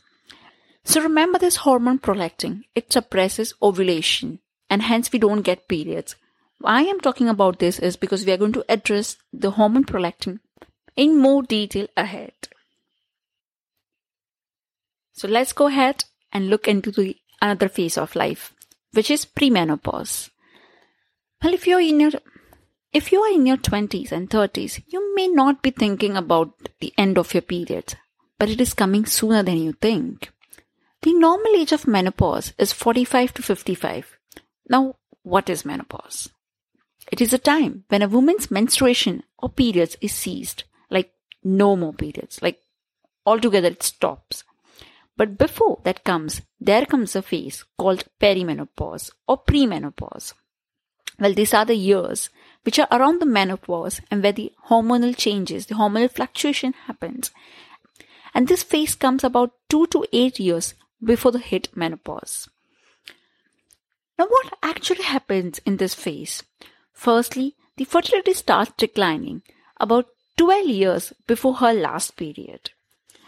So, 0.83 1.01
remember 1.01 1.37
this 1.37 1.57
hormone 1.57 1.99
prolactin, 1.99 2.63
it 2.75 2.93
suppresses 2.93 3.53
ovulation 3.61 4.39
and 4.69 4.81
hence 4.81 5.11
we 5.11 5.19
don't 5.19 5.41
get 5.41 5.67
periods. 5.67 6.15
Why 6.59 6.79
I 6.79 6.81
am 6.83 6.99
talking 6.99 7.29
about 7.29 7.59
this 7.59 7.79
is 7.79 7.97
because 7.97 8.25
we 8.25 8.31
are 8.31 8.37
going 8.37 8.53
to 8.53 8.65
address 8.69 9.17
the 9.31 9.51
hormone 9.51 9.85
prolactin 9.85 10.39
in 10.95 11.17
more 11.17 11.43
detail 11.43 11.87
ahead. 11.95 12.33
So 15.13 15.27
let's 15.27 15.53
go 15.53 15.67
ahead 15.67 16.05
and 16.31 16.49
look 16.49 16.67
into 16.67 16.91
the 16.91 17.17
another 17.41 17.69
phase 17.69 17.97
of 17.97 18.15
life, 18.15 18.53
which 18.93 19.11
is 19.11 19.25
premenopause. 19.25 20.29
Well, 21.43 21.53
if 21.53 21.67
you're 21.67 21.79
in 21.79 21.99
your 21.99 22.11
If 22.93 23.11
you 23.11 23.21
are 23.21 23.33
in 23.33 23.45
your 23.45 23.57
20s 23.57 24.11
and 24.11 24.29
30s, 24.29 24.81
you 24.87 25.13
may 25.15 25.27
not 25.27 25.61
be 25.61 25.71
thinking 25.71 26.15
about 26.15 26.53
the 26.79 26.93
end 26.97 27.17
of 27.17 27.33
your 27.33 27.41
period, 27.41 27.95
but 28.39 28.49
it 28.49 28.61
is 28.61 28.73
coming 28.73 29.05
sooner 29.05 29.43
than 29.43 29.57
you 29.57 29.73
think. 29.73 30.31
The 31.01 31.13
normal 31.13 31.53
age 31.55 31.73
of 31.73 31.87
menopause 31.87 32.53
is 32.57 32.73
45 32.73 33.33
to 33.35 33.41
55. 33.43 34.17
Now, 34.69 34.95
what 35.23 35.49
is 35.49 35.65
menopause? 35.65 36.29
It 37.11 37.21
is 37.21 37.33
a 37.33 37.37
time 37.37 37.83
when 37.89 38.01
a 38.01 38.07
woman's 38.07 38.49
menstruation 38.49 39.23
or 39.37 39.49
periods 39.49 39.97
is 40.01 40.13
ceased, 40.13 40.63
like 40.89 41.11
no 41.43 41.75
more 41.75 41.93
periods, 41.93 42.41
like 42.41 42.59
altogether 43.25 43.67
it 43.67 43.83
stops. 43.83 44.43
But 45.15 45.37
before 45.37 45.81
that 45.83 46.03
comes, 46.03 46.41
there 46.59 46.85
comes 46.85 47.15
a 47.15 47.21
phase 47.21 47.65
called 47.77 48.05
perimenopause 48.19 49.11
or 49.27 49.43
premenopause. 49.43 50.33
Well, 51.19 51.33
these 51.33 51.53
are 51.53 51.65
the 51.65 51.75
years 51.75 52.29
which 52.63 52.79
are 52.79 52.87
around 52.91 53.19
the 53.19 53.25
menopause 53.25 54.01
and 54.11 54.21
where 54.21 54.33
the 54.33 54.51
hormonal 54.69 55.15
changes, 55.15 55.65
the 55.65 55.75
hormonal 55.75 56.11
fluctuation 56.11 56.73
happens. 56.73 57.31
And 58.33 58.47
this 58.47 58.61
phase 58.61 58.93
comes 58.93 59.23
about 59.23 59.53
two 59.69 59.87
to 59.87 60.05
eight 60.11 60.39
years 60.39 60.73
before 61.03 61.31
the 61.31 61.39
hit 61.39 61.69
menopause. 61.75 62.49
Now, 64.19 64.25
what 64.27 64.53
actually 64.63 65.03
happens 65.03 65.59
in 65.65 65.77
this 65.77 65.93
phase? 65.93 66.43
Firstly, 66.91 67.55
the 67.77 67.85
fertility 67.85 68.33
starts 68.33 68.71
declining 68.75 69.43
about 69.79 70.07
12 70.37 70.67
years 70.67 71.13
before 71.25 71.55
her 71.55 71.73
last 71.73 72.17
period, 72.17 72.71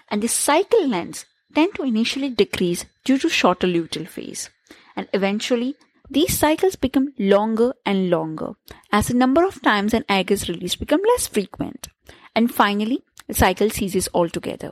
and 0.09 0.21
the 0.21 0.27
cycle 0.27 0.87
lengths 0.87 1.25
tend 1.53 1.75
to 1.75 1.83
initially 1.83 2.29
decrease 2.29 2.85
due 3.03 3.17
to 3.19 3.29
shorter 3.29 3.67
luteal 3.67 4.07
phase, 4.07 4.49
and 4.95 5.07
eventually 5.13 5.75
these 6.09 6.37
cycles 6.37 6.75
become 6.75 7.13
longer 7.17 7.73
and 7.85 8.09
longer 8.09 8.53
as 8.91 9.07
the 9.07 9.13
number 9.13 9.45
of 9.45 9.61
times 9.61 9.93
an 9.93 10.05
egg 10.09 10.31
is 10.31 10.49
released 10.49 10.79
become 10.79 11.01
less 11.03 11.27
frequent, 11.27 11.87
and 12.35 12.53
finally 12.53 13.03
the 13.27 13.33
cycle 13.33 13.69
ceases 13.69 14.09
altogether. 14.13 14.71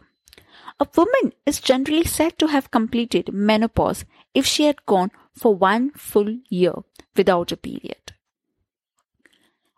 A 0.80 0.88
woman 0.96 1.34
is 1.46 1.60
generally 1.60 2.04
said 2.04 2.38
to 2.40 2.48
have 2.48 2.72
completed 2.72 3.34
menopause 3.34 4.06
if 4.34 4.46
she 4.46 4.66
had 4.66 4.86
gone 4.86 5.12
for 5.34 5.56
one 5.56 5.92
full 5.92 6.38
year 6.50 6.74
without 7.16 7.52
a 7.52 7.58
period. 7.58 8.14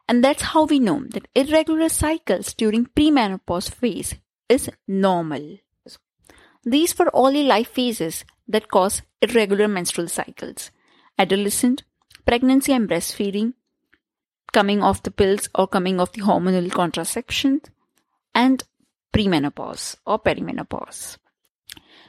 And 0.08 0.24
that's 0.24 0.42
how 0.42 0.66
we 0.66 0.80
know 0.80 1.06
that 1.12 1.28
irregular 1.36 1.88
cycles 1.88 2.54
during 2.54 2.88
premenopause 2.88 3.70
phase 3.70 4.16
is 4.50 4.70
normal. 4.88 5.58
These 6.64 6.98
were 6.98 7.10
all 7.10 7.32
the 7.32 7.44
life 7.44 7.70
phases 7.70 8.26
that 8.48 8.70
cause 8.70 9.02
irregular 9.22 9.68
menstrual 9.68 10.08
cycles. 10.08 10.72
Adolescent, 11.20 11.84
pregnancy 12.26 12.74
and 12.74 12.90
breastfeeding, 12.90 13.54
coming 14.54 14.82
off 14.82 15.04
the 15.04 15.12
pills 15.12 15.50
or 15.54 15.68
coming 15.68 16.00
off 16.00 16.14
the 16.14 16.22
hormonal 16.22 16.72
contraception, 16.72 17.62
and 18.34 18.64
premenopause 19.14 19.98
or 20.06 20.18
perimenopause. 20.18 21.18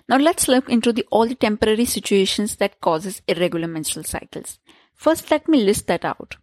Now 0.09 0.17
let's 0.17 0.49
look 0.49 0.69
into 0.69 0.93
the, 0.93 1.07
all 1.11 1.27
the 1.27 1.35
temporary 1.35 1.85
situations 1.85 2.57
that 2.57 2.81
causes 2.81 3.23
irregular 3.29 3.69
menstrual 3.69 4.05
cycles. 4.05 4.59
First, 4.95 5.31
let 5.31 5.49
me 5.49 5.63
list 5.65 5.87
that 5.89 6.05
out. 6.05 6.37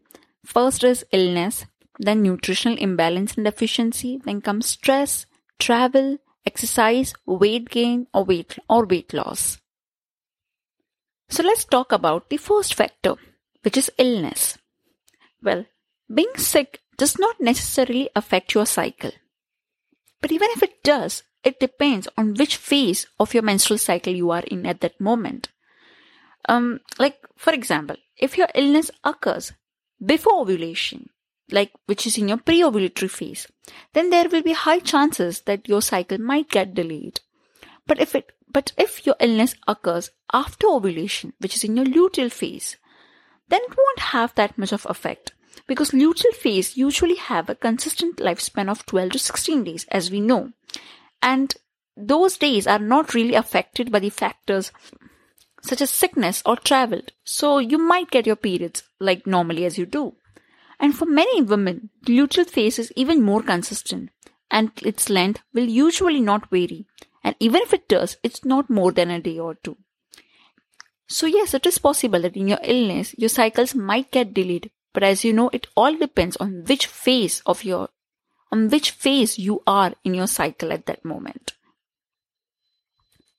First 0.46 0.84
is 0.84 1.06
illness, 1.12 1.66
then 2.00 2.22
nutritional 2.22 2.78
imbalance 2.78 3.36
and 3.36 3.46
deficiency, 3.46 4.22
then 4.24 4.42
comes 4.42 4.68
stress, 4.68 5.26
travel, 5.60 6.18
exercise, 6.46 7.14
weight 7.26 7.70
gain 7.70 8.08
or 8.14 8.24
weight 8.24 8.58
or 8.70 8.86
weight 8.86 9.14
loss. 9.14 9.60
So 11.30 11.44
let's 11.44 11.66
talk 11.66 11.92
about 11.92 12.30
the 12.30 12.38
first 12.38 12.74
factor, 12.74 13.16
which 13.62 13.78
is 13.78 13.92
illness. 13.98 14.58
Well, 15.42 15.66
being 16.14 16.36
sick 16.38 16.82
does 16.98 17.20
not 17.20 17.40
necessarily 17.40 18.10
affect 18.16 18.54
your 18.54 18.66
cycle. 18.66 19.12
But 20.22 20.32
even 20.32 20.50
if 20.52 20.64
it 20.64 20.84
does, 20.84 21.24
it 21.44 21.60
depends 21.60 22.08
on 22.18 22.34
which 22.34 22.58
phase 22.58 23.08
of 23.20 23.34
your 23.34 23.44
menstrual 23.44 23.78
cycle 23.78 24.14
you 24.14 24.32
are 24.32 24.44
in 24.48 24.66
at 24.66 24.82
that 24.82 25.00
moment. 25.00 25.50
Um, 26.50 26.80
like, 26.98 27.18
for 27.36 27.54
example, 27.54 27.98
if 28.18 28.38
your 28.38 28.48
illness 28.56 28.90
occurs 29.04 29.54
before 30.04 30.42
ovulation, 30.42 31.10
like 31.52 31.72
which 31.86 32.08
is 32.08 32.18
in 32.18 32.30
your 32.30 32.38
pre-ovulatory 32.38 33.10
phase, 33.10 33.48
then 33.94 34.10
there 34.10 34.30
will 34.30 34.42
be 34.42 34.54
high 34.54 34.80
chances 34.80 35.42
that 35.42 35.68
your 35.68 35.82
cycle 35.82 36.18
might 36.18 36.50
get 36.50 36.74
delayed. 36.74 37.20
But 37.88 38.00
if 38.00 38.14
it 38.16 38.32
but 38.50 38.72
if 38.78 39.06
your 39.06 39.16
illness 39.20 39.56
occurs 39.68 40.12
after 40.34 40.68
ovulation, 40.68 41.34
which 41.40 41.56
is 41.56 41.64
in 41.64 41.76
your 41.76 41.86
luteal 41.86 42.32
phase, 42.32 42.78
then 43.50 43.62
it 43.64 43.78
won't 43.78 44.00
have 44.00 44.34
that 44.36 44.58
much 44.58 44.72
of 44.72 44.86
effect 44.90 45.34
because 45.68 45.92
luteal 45.92 46.34
phase 46.34 46.78
usually 46.78 47.16
have 47.16 47.50
a 47.50 47.56
consistent 47.56 48.18
lifespan 48.18 48.70
of 48.70 48.86
12 48.86 49.12
to 49.12 49.20
16 49.20 49.64
days 49.64 49.86
as 49.90 50.12
we 50.12 50.22
know. 50.22 50.52
And 51.22 51.54
those 51.96 52.38
days 52.38 52.68
are 52.68 52.80
not 52.80 53.14
really 53.14 53.36
affected 53.36 53.92
by 53.92 54.00
the 54.00 54.10
factors 54.10 54.72
such 55.62 55.82
as 55.82 55.90
sickness 55.90 56.42
or 56.46 56.56
travel, 56.56 57.02
so 57.24 57.58
you 57.58 57.78
might 57.78 58.12
get 58.12 58.28
your 58.28 58.36
periods 58.36 58.84
like 59.00 59.28
normally 59.28 59.66
as 59.66 59.78
you 59.78 59.86
do. 59.86 60.16
And 60.80 60.96
for 60.96 61.06
many 61.06 61.42
women, 61.42 61.90
the 62.04 62.18
luteal 62.18 62.48
phase 62.48 62.80
is 62.80 62.94
even 62.96 63.22
more 63.24 63.42
consistent 63.42 64.12
and 64.50 64.72
its 64.84 65.10
length 65.10 65.42
will 65.54 65.66
usually 65.66 66.22
not 66.22 66.50
vary. 66.50 66.86
And 67.24 67.36
even 67.40 67.62
if 67.62 67.74
it 67.74 67.88
does, 67.88 68.18
it's 68.24 68.46
not 68.46 68.70
more 68.70 68.92
than 68.92 69.10
a 69.10 69.22
day 69.22 69.40
or 69.40 69.56
two. 69.56 69.78
So 71.08 71.26
yes, 71.26 71.54
it 71.54 71.66
is 71.66 71.78
possible 71.78 72.22
that 72.22 72.36
in 72.36 72.48
your 72.48 72.60
illness, 72.64 73.16
your 73.18 73.30
cycles 73.30 73.74
might 73.74 74.12
get 74.12 74.34
delayed. 74.34 74.72
But 74.94 75.04
as 75.04 75.24
you 75.24 75.34
know, 75.34 75.50
it 75.54 75.68
all 75.76 75.96
depends 75.96 76.38
on 76.38 76.64
which 76.66 76.88
phase 76.88 77.42
of 77.46 77.64
your, 77.64 77.90
on 78.52 78.70
which 78.70 78.92
phase 78.92 79.38
you 79.38 79.62
are 79.68 79.94
in 80.04 80.14
your 80.14 80.28
cycle 80.28 80.72
at 80.74 80.86
that 80.88 81.06
moment. 81.06 81.54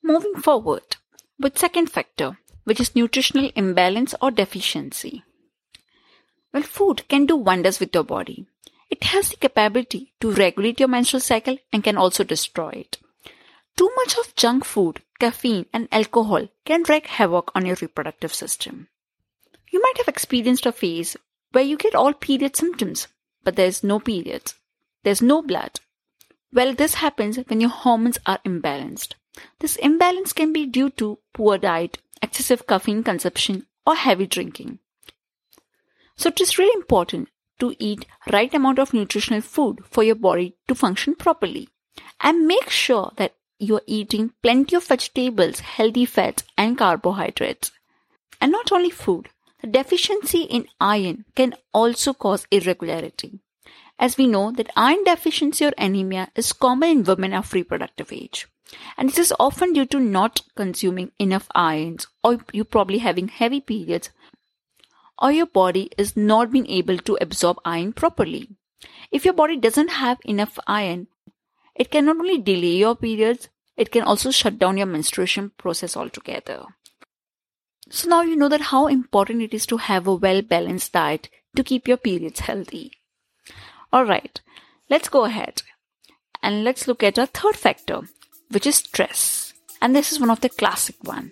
Moving 0.02 0.36
forward, 0.36 0.96
with 1.38 1.58
second 1.58 1.90
factor, 1.90 2.38
which 2.64 2.80
is 2.80 2.94
nutritional 2.94 3.50
imbalance 3.54 4.14
or 4.20 4.30
deficiency. 4.30 5.24
Well, 6.52 6.62
food 6.62 7.06
can 7.08 7.26
do 7.26 7.36
wonders 7.36 7.80
with 7.80 7.94
your 7.94 8.04
body. 8.04 8.46
It 8.90 9.04
has 9.04 9.30
the 9.30 9.36
capability 9.36 10.14
to 10.20 10.32
regulate 10.32 10.80
your 10.80 10.88
menstrual 10.88 11.20
cycle 11.20 11.58
and 11.72 11.84
can 11.84 11.96
also 11.96 12.24
destroy 12.24 12.70
it. 12.70 12.98
Too 13.78 13.90
much 13.94 14.18
of 14.18 14.34
junk 14.34 14.64
food, 14.64 15.02
caffeine, 15.20 15.66
and 15.72 15.86
alcohol 15.92 16.48
can 16.64 16.82
wreak 16.88 17.06
havoc 17.06 17.52
on 17.54 17.64
your 17.64 17.76
reproductive 17.80 18.34
system. 18.34 18.88
You 19.70 19.80
might 19.80 19.98
have 19.98 20.08
experienced 20.08 20.66
a 20.66 20.72
phase 20.72 21.16
where 21.52 21.62
you 21.62 21.76
get 21.76 21.94
all 21.94 22.12
period 22.12 22.56
symptoms, 22.56 23.06
but 23.44 23.54
there's 23.54 23.84
no 23.84 24.00
periods. 24.00 24.56
There's 25.04 25.22
no 25.22 25.42
blood. 25.42 25.78
Well, 26.52 26.74
this 26.74 26.94
happens 26.94 27.36
when 27.36 27.60
your 27.60 27.70
hormones 27.70 28.18
are 28.26 28.40
imbalanced. 28.44 29.14
This 29.60 29.76
imbalance 29.76 30.32
can 30.32 30.52
be 30.52 30.66
due 30.66 30.90
to 30.90 31.20
poor 31.32 31.56
diet, 31.56 31.98
excessive 32.20 32.66
caffeine 32.66 33.04
consumption, 33.04 33.66
or 33.86 33.94
heavy 33.94 34.26
drinking. 34.26 34.80
So 36.16 36.30
it 36.30 36.40
is 36.40 36.58
really 36.58 36.74
important 36.74 37.28
to 37.60 37.76
eat 37.78 38.06
right 38.32 38.52
amount 38.52 38.80
of 38.80 38.92
nutritional 38.92 39.40
food 39.40 39.84
for 39.88 40.02
your 40.02 40.16
body 40.16 40.56
to 40.66 40.74
function 40.74 41.14
properly. 41.14 41.68
And 42.20 42.46
make 42.46 42.70
sure 42.70 43.12
that 43.16 43.34
you're 43.58 43.82
eating 43.86 44.32
plenty 44.42 44.76
of 44.76 44.84
vegetables, 44.84 45.60
healthy 45.60 46.04
fats, 46.04 46.44
and 46.56 46.78
carbohydrates. 46.78 47.72
And 48.40 48.52
not 48.52 48.72
only 48.72 48.90
food, 48.90 49.28
the 49.60 49.66
deficiency 49.66 50.42
in 50.42 50.68
iron 50.80 51.24
can 51.34 51.54
also 51.72 52.14
cause 52.14 52.46
irregularity. 52.50 53.40
As 53.98 54.16
we 54.16 54.28
know 54.28 54.52
that 54.52 54.70
iron 54.76 55.02
deficiency 55.04 55.64
or 55.64 55.72
anemia 55.76 56.30
is 56.36 56.52
common 56.52 56.90
in 56.90 57.04
women 57.04 57.32
of 57.32 57.52
reproductive 57.52 58.12
age. 58.12 58.46
And 58.96 59.08
this 59.08 59.18
is 59.18 59.32
often 59.40 59.72
due 59.72 59.86
to 59.86 59.98
not 59.98 60.42
consuming 60.54 61.10
enough 61.18 61.48
iron 61.54 61.98
or 62.22 62.38
you 62.52 62.64
probably 62.64 62.98
having 62.98 63.28
heavy 63.28 63.60
periods 63.60 64.10
or 65.20 65.32
your 65.32 65.46
body 65.46 65.90
is 65.98 66.16
not 66.16 66.52
being 66.52 66.68
able 66.68 66.98
to 66.98 67.18
absorb 67.20 67.58
iron 67.64 67.92
properly. 67.92 68.50
If 69.10 69.24
your 69.24 69.34
body 69.34 69.56
doesn't 69.56 69.88
have 69.88 70.18
enough 70.24 70.58
iron, 70.66 71.08
it 71.78 71.90
can 71.90 72.06
not 72.06 72.16
only 72.18 72.38
delay 72.38 72.76
your 72.76 72.96
periods, 72.96 73.48
it 73.76 73.92
can 73.92 74.02
also 74.02 74.30
shut 74.32 74.58
down 74.58 74.76
your 74.76 74.86
menstruation 74.86 75.52
process 75.56 75.96
altogether. 75.96 76.64
So 77.88 78.08
now 78.08 78.22
you 78.22 78.36
know 78.36 78.48
that 78.48 78.72
how 78.72 78.88
important 78.88 79.42
it 79.42 79.54
is 79.54 79.64
to 79.66 79.76
have 79.76 80.06
a 80.06 80.14
well 80.14 80.42
balanced 80.42 80.92
diet 80.92 81.30
to 81.56 81.64
keep 81.64 81.86
your 81.88 81.96
periods 81.96 82.40
healthy. 82.40 82.92
Alright, 83.92 84.40
let's 84.90 85.08
go 85.08 85.24
ahead 85.24 85.62
and 86.42 86.64
let's 86.64 86.86
look 86.86 87.02
at 87.02 87.18
our 87.18 87.26
third 87.26 87.56
factor, 87.56 88.02
which 88.50 88.66
is 88.66 88.76
stress. 88.76 89.54
And 89.80 89.94
this 89.94 90.12
is 90.12 90.20
one 90.20 90.30
of 90.30 90.40
the 90.40 90.48
classic 90.48 90.96
one. 91.02 91.30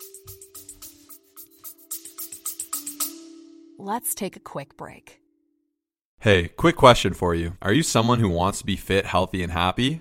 Let's 3.78 4.14
take 4.14 4.36
a 4.36 4.40
quick 4.40 4.76
break. 4.76 5.20
Hey, 6.20 6.48
quick 6.48 6.76
question 6.76 7.12
for 7.12 7.34
you. 7.34 7.56
Are 7.60 7.72
you 7.72 7.82
someone 7.82 8.20
who 8.20 8.28
wants 8.28 8.60
to 8.60 8.66
be 8.66 8.76
fit, 8.76 9.06
healthy, 9.06 9.42
and 9.42 9.52
happy? 9.52 10.00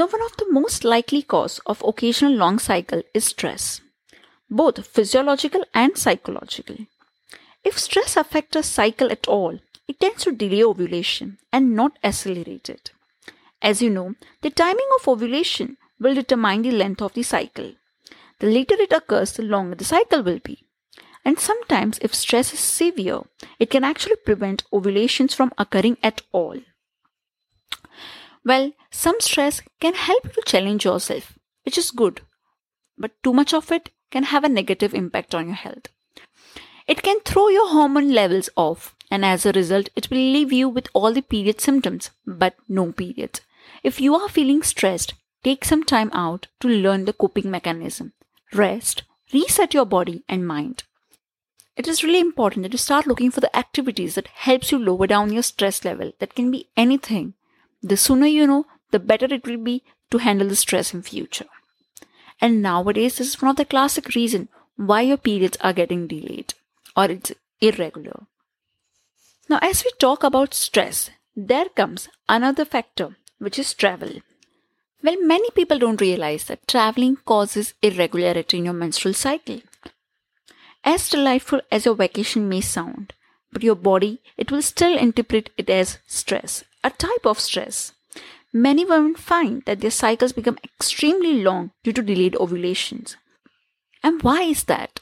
Now, 0.00 0.06
one 0.06 0.22
of 0.22 0.34
the 0.38 0.50
most 0.50 0.82
likely 0.82 1.20
cause 1.20 1.60
of 1.66 1.82
occasional 1.86 2.32
long 2.32 2.58
cycle 2.58 3.02
is 3.12 3.26
stress, 3.26 3.82
both 4.50 4.86
physiological 4.86 5.62
and 5.74 5.94
psychological. 5.94 6.76
If 7.64 7.78
stress 7.78 8.16
affects 8.16 8.56
a 8.56 8.62
cycle 8.62 9.12
at 9.12 9.28
all, 9.28 9.58
it 9.86 10.00
tends 10.00 10.24
to 10.24 10.32
delay 10.32 10.64
ovulation 10.64 11.36
and 11.52 11.76
not 11.76 11.98
accelerate 12.02 12.70
it. 12.70 12.92
As 13.60 13.82
you 13.82 13.90
know, 13.90 14.14
the 14.40 14.48
timing 14.48 14.88
of 14.98 15.06
ovulation 15.06 15.76
will 16.00 16.14
determine 16.14 16.62
the 16.62 16.70
length 16.70 17.02
of 17.02 17.12
the 17.12 17.22
cycle. 17.22 17.72
The 18.38 18.46
later 18.46 18.76
it 18.78 18.94
occurs, 18.94 19.32
the 19.32 19.42
longer 19.42 19.74
the 19.74 19.84
cycle 19.84 20.22
will 20.22 20.38
be. 20.38 20.64
And 21.26 21.38
sometimes, 21.38 21.98
if 22.00 22.14
stress 22.14 22.54
is 22.54 22.60
severe, 22.60 23.20
it 23.58 23.68
can 23.68 23.84
actually 23.84 24.16
prevent 24.16 24.64
ovulations 24.72 25.34
from 25.34 25.52
occurring 25.58 25.98
at 26.02 26.22
all. 26.32 26.56
Well, 28.44 28.72
some 28.90 29.16
stress 29.20 29.60
can 29.80 29.94
help 29.94 30.24
you 30.24 30.30
to 30.30 30.42
challenge 30.46 30.84
yourself, 30.84 31.38
which 31.64 31.76
is 31.76 31.90
good, 31.90 32.22
but 32.96 33.12
too 33.22 33.32
much 33.32 33.52
of 33.52 33.70
it 33.70 33.90
can 34.10 34.24
have 34.24 34.44
a 34.44 34.48
negative 34.48 34.94
impact 34.94 35.34
on 35.34 35.46
your 35.46 35.56
health. 35.56 35.88
It 36.86 37.02
can 37.02 37.20
throw 37.20 37.48
your 37.48 37.68
hormone 37.68 38.12
levels 38.12 38.48
off, 38.56 38.94
and 39.10 39.24
as 39.24 39.44
a 39.44 39.52
result, 39.52 39.90
it 39.94 40.10
will 40.10 40.18
leave 40.18 40.52
you 40.52 40.68
with 40.68 40.88
all 40.92 41.12
the 41.12 41.22
period 41.22 41.60
symptoms, 41.60 42.10
but 42.26 42.56
no 42.68 42.92
periods. 42.92 43.42
If 43.82 44.00
you 44.00 44.14
are 44.14 44.28
feeling 44.28 44.62
stressed, 44.62 45.14
take 45.44 45.64
some 45.64 45.84
time 45.84 46.10
out 46.12 46.46
to 46.60 46.68
learn 46.68 47.04
the 47.04 47.12
coping 47.12 47.50
mechanism. 47.50 48.12
Rest, 48.52 49.02
reset 49.32 49.74
your 49.74 49.84
body 49.84 50.24
and 50.28 50.46
mind. 50.46 50.84
It 51.76 51.86
is 51.86 52.02
really 52.02 52.20
important 52.20 52.64
that 52.64 52.72
you 52.72 52.78
start 52.78 53.06
looking 53.06 53.30
for 53.30 53.40
the 53.40 53.54
activities 53.56 54.14
that 54.14 54.26
helps 54.28 54.72
you 54.72 54.78
lower 54.78 55.06
down 55.06 55.32
your 55.32 55.42
stress 55.42 55.84
level. 55.84 56.12
That 56.18 56.34
can 56.34 56.50
be 56.50 56.68
anything 56.76 57.34
the 57.82 57.96
sooner 57.96 58.26
you 58.26 58.46
know, 58.46 58.66
the 58.90 58.98
better 58.98 59.26
it 59.26 59.46
will 59.46 59.56
be 59.56 59.82
to 60.10 60.18
handle 60.18 60.48
the 60.48 60.56
stress 60.56 60.92
in 60.92 61.02
future. 61.02 61.46
And 62.40 62.62
nowadays, 62.62 63.18
this 63.18 63.28
is 63.28 63.42
one 63.42 63.50
of 63.50 63.56
the 63.56 63.64
classic 63.64 64.14
reasons 64.14 64.48
why 64.76 65.02
your 65.02 65.16
periods 65.16 65.58
are 65.60 65.72
getting 65.72 66.06
delayed 66.06 66.54
or 66.96 67.04
it's 67.04 67.32
irregular. 67.60 68.26
Now, 69.48 69.58
as 69.62 69.84
we 69.84 69.90
talk 69.98 70.24
about 70.24 70.54
stress, 70.54 71.10
there 71.36 71.68
comes 71.68 72.08
another 72.28 72.64
factor, 72.64 73.16
which 73.38 73.58
is 73.58 73.74
travel. 73.74 74.20
Well, 75.02 75.16
many 75.20 75.50
people 75.50 75.78
don't 75.78 76.00
realize 76.00 76.44
that 76.44 76.68
traveling 76.68 77.16
causes 77.16 77.74
irregularity 77.82 78.58
in 78.58 78.64
your 78.66 78.74
menstrual 78.74 79.14
cycle. 79.14 79.60
As 80.84 81.08
delightful 81.08 81.60
as 81.70 81.84
your 81.84 81.94
vacation 81.94 82.48
may 82.48 82.60
sound, 82.60 83.12
but 83.52 83.62
your 83.62 83.74
body, 83.74 84.20
it 84.36 84.50
will 84.50 84.62
still 84.62 84.96
interpret 84.96 85.50
it 85.56 85.68
as 85.68 85.98
stress 86.06 86.64
a 86.82 86.90
type 86.90 87.24
of 87.24 87.40
stress. 87.40 87.92
Many 88.52 88.84
women 88.84 89.14
find 89.14 89.62
that 89.66 89.80
their 89.80 89.90
cycles 89.90 90.32
become 90.32 90.58
extremely 90.64 91.42
long 91.42 91.70
due 91.84 91.92
to 91.92 92.02
delayed 92.02 92.36
ovulations. 92.36 93.16
And 94.02 94.22
why 94.22 94.42
is 94.42 94.64
that? 94.64 95.00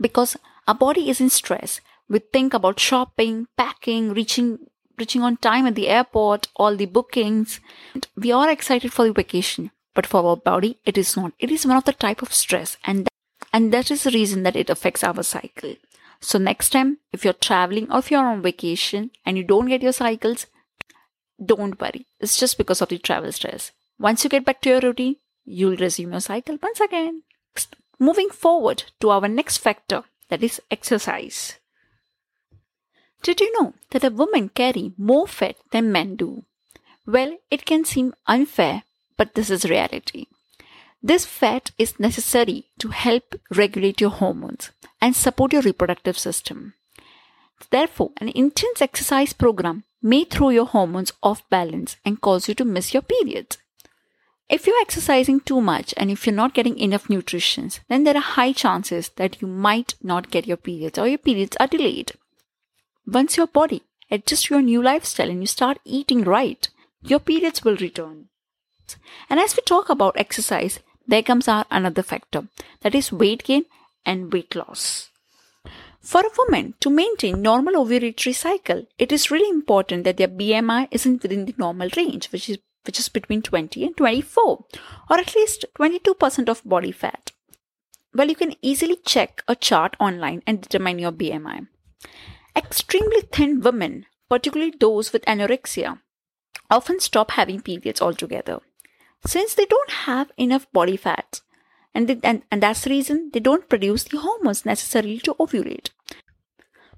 Because 0.00 0.36
our 0.68 0.74
body 0.74 1.10
is 1.10 1.20
in 1.20 1.30
stress. 1.30 1.80
We 2.08 2.20
think 2.20 2.54
about 2.54 2.78
shopping, 2.78 3.48
packing, 3.56 4.12
reaching 4.12 4.58
reaching 4.98 5.22
on 5.22 5.36
time 5.38 5.66
at 5.66 5.74
the 5.74 5.88
airport, 5.88 6.48
all 6.54 6.76
the 6.76 6.86
bookings. 6.86 7.60
We 8.14 8.30
are 8.30 8.50
excited 8.50 8.92
for 8.92 9.06
the 9.06 9.12
vacation, 9.12 9.70
but 9.94 10.06
for 10.06 10.24
our 10.24 10.36
body 10.36 10.78
it 10.84 10.98
is 10.98 11.16
not. 11.16 11.32
It 11.38 11.50
is 11.50 11.66
one 11.66 11.76
of 11.76 11.84
the 11.84 11.92
type 11.92 12.22
of 12.22 12.32
stress 12.32 12.76
and 12.84 13.06
that, 13.06 13.12
and 13.52 13.72
that 13.72 13.90
is 13.90 14.04
the 14.04 14.10
reason 14.10 14.42
that 14.44 14.54
it 14.54 14.70
affects 14.70 15.02
our 15.02 15.22
cycle. 15.22 15.74
So 16.20 16.38
next 16.38 16.70
time 16.70 16.98
if 17.12 17.24
you're 17.24 17.32
traveling 17.32 17.90
or 17.90 17.98
if 17.98 18.10
you're 18.10 18.26
on 18.26 18.42
vacation 18.42 19.10
and 19.26 19.36
you 19.36 19.42
don't 19.42 19.66
get 19.66 19.82
your 19.82 19.92
cycles, 19.92 20.46
don't 21.44 21.80
worry, 21.80 22.06
it's 22.20 22.38
just 22.38 22.58
because 22.58 22.80
of 22.80 22.88
the 22.88 22.98
travel 22.98 23.32
stress. 23.32 23.72
Once 23.98 24.24
you 24.24 24.30
get 24.30 24.44
back 24.44 24.60
to 24.62 24.70
your 24.70 24.80
routine, 24.80 25.16
you'll 25.44 25.76
resume 25.76 26.12
your 26.12 26.20
cycle 26.20 26.58
once 26.62 26.80
again. 26.80 27.22
Moving 27.98 28.30
forward 28.30 28.84
to 29.00 29.10
our 29.10 29.28
next 29.28 29.58
factor, 29.58 30.02
that 30.28 30.42
is 30.42 30.60
exercise. 30.70 31.58
Did 33.22 33.40
you 33.40 33.52
know 33.60 33.74
that 33.90 34.02
a 34.02 34.10
woman 34.10 34.48
carry 34.48 34.92
more 34.98 35.28
fat 35.28 35.56
than 35.70 35.92
men 35.92 36.16
do? 36.16 36.44
Well, 37.06 37.38
it 37.50 37.64
can 37.64 37.84
seem 37.84 38.14
unfair, 38.26 38.82
but 39.16 39.34
this 39.34 39.50
is 39.50 39.64
reality. 39.64 40.26
This 41.00 41.26
fat 41.26 41.70
is 41.78 42.00
necessary 42.00 42.66
to 42.78 42.88
help 42.88 43.34
regulate 43.54 44.00
your 44.00 44.10
hormones 44.10 44.70
and 45.00 45.14
support 45.14 45.52
your 45.52 45.62
reproductive 45.62 46.18
system. 46.18 46.74
Therefore, 47.70 48.10
an 48.18 48.28
intense 48.28 48.82
exercise 48.82 49.32
program 49.32 49.84
may 50.02 50.24
throw 50.24 50.50
your 50.50 50.66
hormones 50.66 51.12
off 51.22 51.48
balance 51.48 51.96
and 52.04 52.20
cause 52.20 52.48
you 52.48 52.54
to 52.54 52.64
miss 52.64 52.92
your 52.92 53.02
periods. 53.02 53.58
If 54.48 54.66
you're 54.66 54.80
exercising 54.82 55.40
too 55.40 55.60
much 55.60 55.94
and 55.96 56.10
if 56.10 56.26
you're 56.26 56.34
not 56.34 56.52
getting 56.52 56.78
enough 56.78 57.08
nutrition, 57.08 57.70
then 57.88 58.04
there 58.04 58.16
are 58.16 58.20
high 58.20 58.52
chances 58.52 59.08
that 59.16 59.40
you 59.40 59.48
might 59.48 59.94
not 60.02 60.30
get 60.30 60.46
your 60.46 60.58
periods 60.58 60.98
or 60.98 61.08
your 61.08 61.18
periods 61.18 61.56
are 61.58 61.66
delayed. 61.66 62.12
Once 63.06 63.36
your 63.36 63.46
body 63.46 63.82
adjusts 64.10 64.50
your 64.50 64.60
new 64.60 64.82
lifestyle 64.82 65.30
and 65.30 65.40
you 65.40 65.46
start 65.46 65.78
eating 65.84 66.22
right, 66.22 66.68
your 67.00 67.18
periods 67.18 67.64
will 67.64 67.76
return. 67.76 68.28
And 69.30 69.40
as 69.40 69.56
we 69.56 69.62
talk 69.62 69.88
about 69.88 70.18
exercise, 70.18 70.80
there 71.06 71.22
comes 71.22 71.48
our 71.48 71.64
another 71.70 72.02
factor 72.02 72.48
that 72.82 72.94
is 72.94 73.10
weight 73.10 73.44
gain 73.44 73.64
and 74.04 74.32
weight 74.32 74.54
loss. 74.54 75.11
For 76.02 76.20
a 76.20 76.30
woman 76.36 76.74
to 76.80 76.90
maintain 76.90 77.42
normal 77.42 77.74
ovulatory 77.74 78.34
cycle, 78.34 78.86
it 78.98 79.12
is 79.12 79.30
really 79.30 79.48
important 79.48 80.04
that 80.04 80.16
their 80.16 80.28
BMI 80.28 80.88
isn't 80.90 81.22
within 81.22 81.44
the 81.44 81.54
normal 81.56 81.88
range, 81.96 82.30
which 82.32 82.50
is 82.50 82.58
which 82.84 82.98
is 82.98 83.08
between 83.08 83.42
20 83.42 83.84
and 83.84 83.96
24, 83.96 84.64
or 85.08 85.16
at 85.16 85.36
least 85.36 85.64
22% 85.78 86.48
of 86.48 86.64
body 86.64 86.90
fat. 86.90 87.30
Well, 88.12 88.28
you 88.28 88.34
can 88.34 88.56
easily 88.60 88.96
check 89.06 89.44
a 89.46 89.54
chart 89.54 89.96
online 90.00 90.42
and 90.46 90.60
determine 90.60 90.98
your 90.98 91.12
BMI. 91.12 91.68
Extremely 92.56 93.20
thin 93.20 93.60
women, 93.60 94.06
particularly 94.28 94.74
those 94.78 95.12
with 95.12 95.24
anorexia, 95.26 96.00
often 96.70 96.98
stop 97.00 97.30
having 97.30 97.60
periods 97.60 98.02
altogether. 98.02 98.58
Since 99.24 99.54
they 99.54 99.66
don't 99.66 99.90
have 99.90 100.32
enough 100.36 100.66
body 100.72 100.96
fat, 100.96 101.40
and, 101.94 102.08
they, 102.08 102.18
and, 102.22 102.42
and 102.50 102.62
that's 102.62 102.82
the 102.82 102.90
reason 102.90 103.30
they 103.32 103.40
don't 103.40 103.68
produce 103.68 104.04
the 104.04 104.18
hormones 104.18 104.64
necessary 104.64 105.18
to 105.18 105.34
ovulate. 105.34 105.90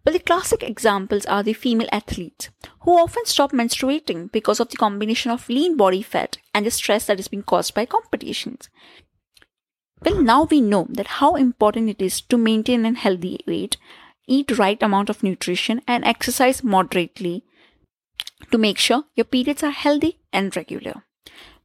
But 0.04 0.12
the 0.12 0.18
classic 0.18 0.62
examples 0.62 1.24
are 1.24 1.42
the 1.42 1.54
female 1.54 1.88
athletes 1.90 2.50
who 2.80 2.98
often 2.98 3.24
stop 3.24 3.52
menstruating 3.52 4.30
because 4.30 4.60
of 4.60 4.68
the 4.68 4.76
combination 4.76 5.30
of 5.30 5.48
lean 5.48 5.76
body 5.76 6.02
fat 6.02 6.36
and 6.52 6.66
the 6.66 6.70
stress 6.70 7.06
that 7.06 7.18
is 7.18 7.28
being 7.28 7.42
caused 7.42 7.74
by 7.74 7.86
competitions. 7.86 8.68
Well, 10.02 10.20
now 10.20 10.44
we 10.44 10.60
know 10.60 10.86
that 10.90 11.06
how 11.06 11.36
important 11.36 11.88
it 11.88 12.02
is 12.02 12.20
to 12.20 12.36
maintain 12.36 12.84
a 12.84 12.92
healthy 12.92 13.40
weight, 13.46 13.78
eat 14.26 14.58
right 14.58 14.82
amount 14.82 15.08
of 15.08 15.22
nutrition, 15.22 15.80
and 15.88 16.04
exercise 16.04 16.62
moderately 16.62 17.44
to 18.50 18.58
make 18.58 18.76
sure 18.76 19.04
your 19.14 19.24
periods 19.24 19.62
are 19.62 19.70
healthy 19.70 20.18
and 20.30 20.54
regular. 20.54 21.04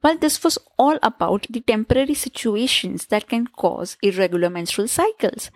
Well, 0.02 0.18
this 0.18 0.44
was 0.44 0.58
all 0.78 0.98
about 1.04 1.46
the 1.50 1.60
temporary 1.60 2.14
situations 2.14 3.08
that 3.08 3.28
can 3.28 3.48
cause 3.48 3.98
irregular 4.02 4.50
menstrual 4.50 4.88
cycles. 4.88 5.52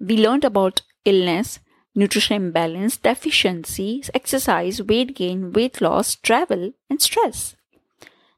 We 0.00 0.16
learned 0.16 0.44
about 0.44 0.82
illness, 1.04 1.60
nutrition 1.94 2.36
imbalance, 2.36 2.96
deficiencies, 2.96 4.10
exercise, 4.12 4.82
weight 4.82 5.14
gain, 5.14 5.52
weight 5.52 5.80
loss, 5.80 6.16
travel, 6.16 6.72
and 6.90 7.00
stress. 7.00 7.54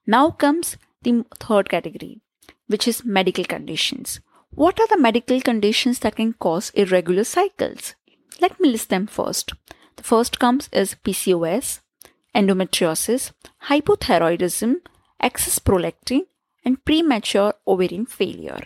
Now 0.06 0.30
comes 0.30 0.76
the 1.02 1.24
third 1.40 1.70
category, 1.70 2.20
which 2.66 2.86
is 2.86 3.04
medical 3.04 3.44
conditions. 3.44 4.20
What 4.50 4.78
are 4.78 4.86
the 4.88 4.98
medical 4.98 5.40
conditions 5.40 6.00
that 6.00 6.16
can 6.16 6.34
cause 6.34 6.70
irregular 6.70 7.24
cycles? 7.24 7.94
Let 8.40 8.60
me 8.60 8.68
list 8.68 8.90
them 8.90 9.06
first. 9.06 9.52
The 9.96 10.02
first 10.02 10.38
comes 10.38 10.68
is 10.72 10.96
PCOS, 11.02 11.80
endometriosis, 12.34 13.32
hypothyroidism, 13.64 14.76
excess 15.20 15.58
prolactin, 15.58 16.22
and 16.64 16.84
premature 16.84 17.54
ovarian 17.66 18.06
failure. 18.06 18.62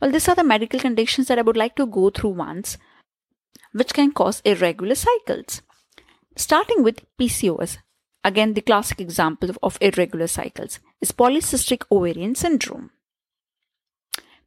Well, 0.00 0.10
these 0.10 0.28
are 0.28 0.34
the 0.34 0.44
medical 0.44 0.80
conditions 0.80 1.28
that 1.28 1.38
I 1.38 1.42
would 1.42 1.56
like 1.56 1.76
to 1.76 1.86
go 1.86 2.10
through 2.10 2.30
once, 2.30 2.78
which 3.72 3.92
can 3.92 4.12
cause 4.12 4.42
irregular 4.44 4.94
cycles. 4.94 5.62
Starting 6.36 6.82
with 6.82 7.04
PCOS. 7.18 7.78
again 8.22 8.52
the 8.54 8.60
classic 8.60 9.00
example 9.00 9.50
of 9.62 9.78
irregular 9.80 10.26
cycles, 10.26 10.78
is 11.00 11.12
polycystic 11.12 11.84
ovarian 11.90 12.34
syndrome. 12.34 12.90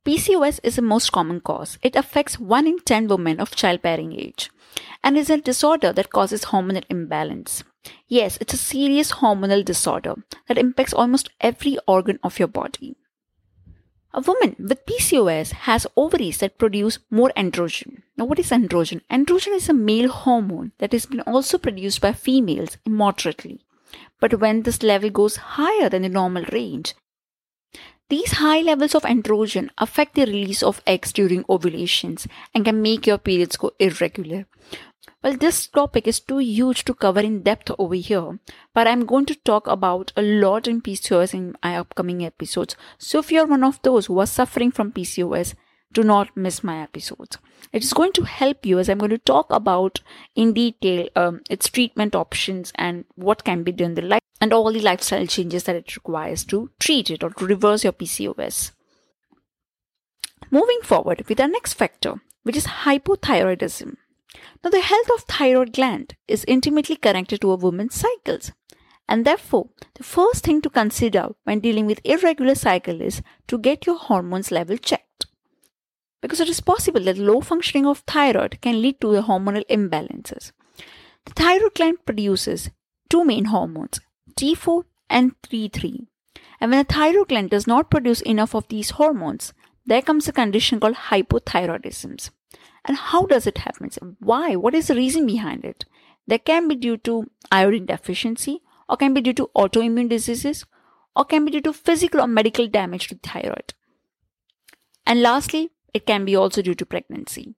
PCOS 0.06 0.60
is 0.64 0.76
the 0.76 0.82
most 0.82 1.12
common 1.12 1.40
cause. 1.40 1.80
It 1.82 1.96
affects 1.96 2.40
1 2.40 2.68
in 2.68 2.80
10 2.80 3.08
women 3.08 3.40
of 3.40 3.56
childbearing 3.56 4.14
age 4.14 4.52
and 5.04 5.18
is 5.18 5.30
a 5.30 5.38
disorder 5.38 5.94
that 5.94 6.10
causes 6.10 6.46
hormonal 6.46 6.84
imbalance. 6.90 7.64
Yes, 8.08 8.38
it's 8.40 8.54
a 8.54 8.58
serious 8.58 9.12
hormonal 9.14 9.64
disorder 9.64 10.16
that 10.48 10.58
impacts 10.58 10.94
almost 10.94 11.30
every 11.42 11.78
organ 11.88 12.20
of 12.24 12.40
your 12.40 12.48
body. 12.48 12.96
A 14.16 14.22
woman 14.22 14.56
with 14.60 14.86
PCOS 14.86 15.52
has 15.52 15.88
ovaries 15.98 16.38
that 16.38 16.60
produce 16.60 17.00
more 17.10 17.32
androgen. 17.36 18.04
Now, 18.16 18.26
what 18.26 18.38
is 18.38 18.52
androgen? 18.52 19.02
Androgen 19.10 19.56
is 19.56 19.70
a 19.70 19.74
male 19.74 20.10
hormone 20.10 20.72
that 20.78 20.92
has 20.92 21.08
been 21.08 21.22
also 21.22 21.58
produced 21.58 22.00
by 22.00 22.14
females 22.14 22.78
moderately. 22.86 23.60
But 24.20 24.40
when 24.40 24.62
this 24.62 24.84
level 24.84 25.10
goes 25.10 25.38
higher 25.38 25.90
than 25.90 26.04
the 26.04 26.10
normal 26.10 26.46
range, 26.52 26.94
these 28.10 28.34
high 28.34 28.62
levels 28.62 28.96
of 28.96 29.04
androgen 29.04 29.70
affect 29.78 30.16
the 30.16 30.26
release 30.26 30.62
of 30.62 30.82
eggs 30.86 31.14
during 31.14 31.46
ovulations 31.50 32.28
and 32.54 32.66
can 32.66 32.82
make 32.82 33.08
your 33.08 33.18
periods 33.18 33.58
go 33.58 33.72
irregular. 33.80 34.46
Well, 35.24 35.38
this 35.38 35.68
topic 35.68 36.06
is 36.06 36.20
too 36.20 36.40
huge 36.40 36.84
to 36.84 36.94
cover 36.94 37.22
in 37.22 37.44
depth 37.44 37.72
over 37.80 37.96
here, 37.96 38.40
but 38.74 38.88
I'm 38.88 39.06
going 39.06 39.26
to 39.28 39.36
talk 39.36 39.68
about 39.68 40.12
a 40.18 40.22
lot 40.22 40.68
in 40.68 40.82
PCOS 40.82 41.34
in 41.34 41.56
my 41.64 41.78
upcoming 41.78 42.26
episodes. 42.26 42.76
So 42.98 43.20
if 43.20 43.32
you're 43.32 43.48
one 43.48 43.64
of 43.64 43.82
those 43.84 44.08
who 44.08 44.20
are 44.20 44.26
suffering 44.26 44.72
from 44.72 44.92
PCOS, 44.92 45.54
do 45.94 46.04
not 46.04 46.36
miss 46.36 46.64
my 46.64 46.82
episodes. 46.82 47.38
It 47.72 47.84
is 47.84 47.94
going 47.94 48.14
to 48.14 48.24
help 48.24 48.66
you 48.66 48.80
as 48.80 48.90
I'm 48.90 48.98
going 48.98 49.12
to 49.12 49.18
talk 49.18 49.48
about 49.50 50.02
in 50.36 50.54
detail 50.54 51.08
um, 51.16 51.42
its 51.50 51.70
treatment 51.70 52.16
options 52.16 52.72
and 52.76 53.06
what 53.16 53.44
can 53.44 53.64
be 53.64 53.72
done 53.72 53.96
the 53.96 54.02
life 54.02 54.22
and 54.42 54.52
all 54.52 54.72
the 54.72 54.82
lifestyle 54.82 55.26
changes 55.26 55.64
that 55.64 55.76
it 55.76 55.96
requires 55.96 56.44
to 56.46 56.70
treat 56.80 57.10
it 57.10 57.24
or 57.24 57.30
to 57.32 57.46
reverse 57.46 57.84
your 57.84 57.94
PCOS. 57.94 58.72
Moving 60.52 60.80
forward 60.84 61.28
with 61.28 61.40
our 61.40 61.48
next 61.48 61.74
factor, 61.74 62.22
which 62.44 62.58
is 62.58 62.68
hypothyroidism. 62.68 63.96
Now, 64.64 64.70
the 64.70 64.82
health 64.82 65.10
of 65.16 65.24
thyroid 65.24 65.74
gland 65.74 66.16
is 66.28 66.46
intimately 66.48 66.96
connected 66.96 67.42
to 67.42 67.52
a 67.52 67.56
woman's 67.56 67.96
cycles. 67.96 68.52
And 69.08 69.26
therefore, 69.26 69.70
the 69.96 70.04
first 70.04 70.44
thing 70.44 70.62
to 70.62 70.70
consider 70.70 71.30
when 71.44 71.60
dealing 71.60 71.86
with 71.86 72.02
irregular 72.04 72.56
cycle 72.56 73.02
is 73.02 73.22
to 73.48 73.58
get 73.58 73.86
your 73.86 73.98
hormones 73.98 74.52
level 74.52 74.78
checked. 74.78 75.26
Because 76.24 76.40
it 76.40 76.48
is 76.48 76.62
possible 76.62 77.02
that 77.02 77.18
low 77.18 77.42
functioning 77.42 77.86
of 77.86 78.00
thyroid 78.08 78.62
can 78.62 78.82
lead 78.82 79.02
to 79.02 79.12
the 79.12 79.24
hormonal 79.24 79.66
imbalances. 79.70 80.54
The 81.26 81.34
thyroid 81.34 81.76
gland 81.76 82.06
produces 82.06 82.70
two 83.10 83.26
main 83.26 83.46
hormones, 83.46 84.00
T4 84.36 84.86
and 85.10 85.34
T3. 85.42 86.08
And 86.62 86.72
when 86.72 86.86
the 86.86 86.94
thyroid 86.94 87.28
gland 87.28 87.50
does 87.50 87.68
not 87.68 87.92
produce 87.92 88.22
enough 88.22 88.56
of 88.56 88.70
these 88.70 88.92
hormones, 88.92 89.54
there 89.86 90.02
comes 90.02 90.30
a 90.30 90.32
condition 90.32 90.80
called 90.80 90.96
hypothyroidism. 90.96 92.30
And 92.86 92.98
how 92.98 93.26
does 93.26 93.46
it 93.46 93.58
happen? 93.58 93.90
Why? 94.20 94.56
What 94.56 94.76
is 94.76 94.88
the 94.88 94.96
reason 94.96 95.26
behind 95.26 95.66
it? 95.66 95.84
There 96.26 96.40
can 96.40 96.70
be 96.70 96.76
due 96.76 96.96
to 97.00 97.30
iodine 97.52 97.86
deficiency, 97.88 98.62
or 98.88 98.96
can 98.96 99.14
be 99.14 99.20
due 99.20 99.34
to 99.34 99.50
autoimmune 99.58 100.08
diseases, 100.08 100.66
or 101.18 101.26
can 101.26 101.44
be 101.44 101.52
due 101.52 101.62
to 101.62 101.74
physical 101.74 102.22
or 102.22 102.28
medical 102.28 102.66
damage 102.68 103.10
to 103.10 103.16
the 103.16 103.28
thyroid. 103.28 103.74
And 105.06 105.22
lastly, 105.22 105.72
it 105.94 106.06
can 106.06 106.26
be 106.26 106.36
also 106.36 106.62
due 106.62 106.76
to 106.76 106.86
pregnancy. 106.86 107.56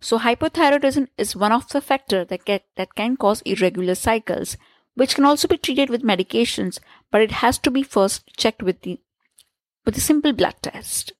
So 0.00 0.18
hypothyroidism 0.18 1.08
is 1.16 1.34
one 1.34 1.52
of 1.52 1.68
the 1.68 1.80
factors 1.80 2.28
that, 2.28 2.64
that 2.76 2.94
can 2.94 3.16
cause 3.16 3.40
irregular 3.42 3.94
cycles, 3.94 4.56
which 4.94 5.14
can 5.14 5.24
also 5.24 5.48
be 5.48 5.56
treated 5.56 5.90
with 5.90 6.02
medications, 6.02 6.78
but 7.10 7.20
it 7.20 7.32
has 7.32 7.58
to 7.58 7.70
be 7.70 7.82
first 7.82 8.36
checked 8.36 8.62
with 8.62 8.82
the 8.82 9.00
with 9.84 9.96
a 9.96 10.00
simple 10.00 10.32
blood 10.32 10.54
test. 10.62 11.12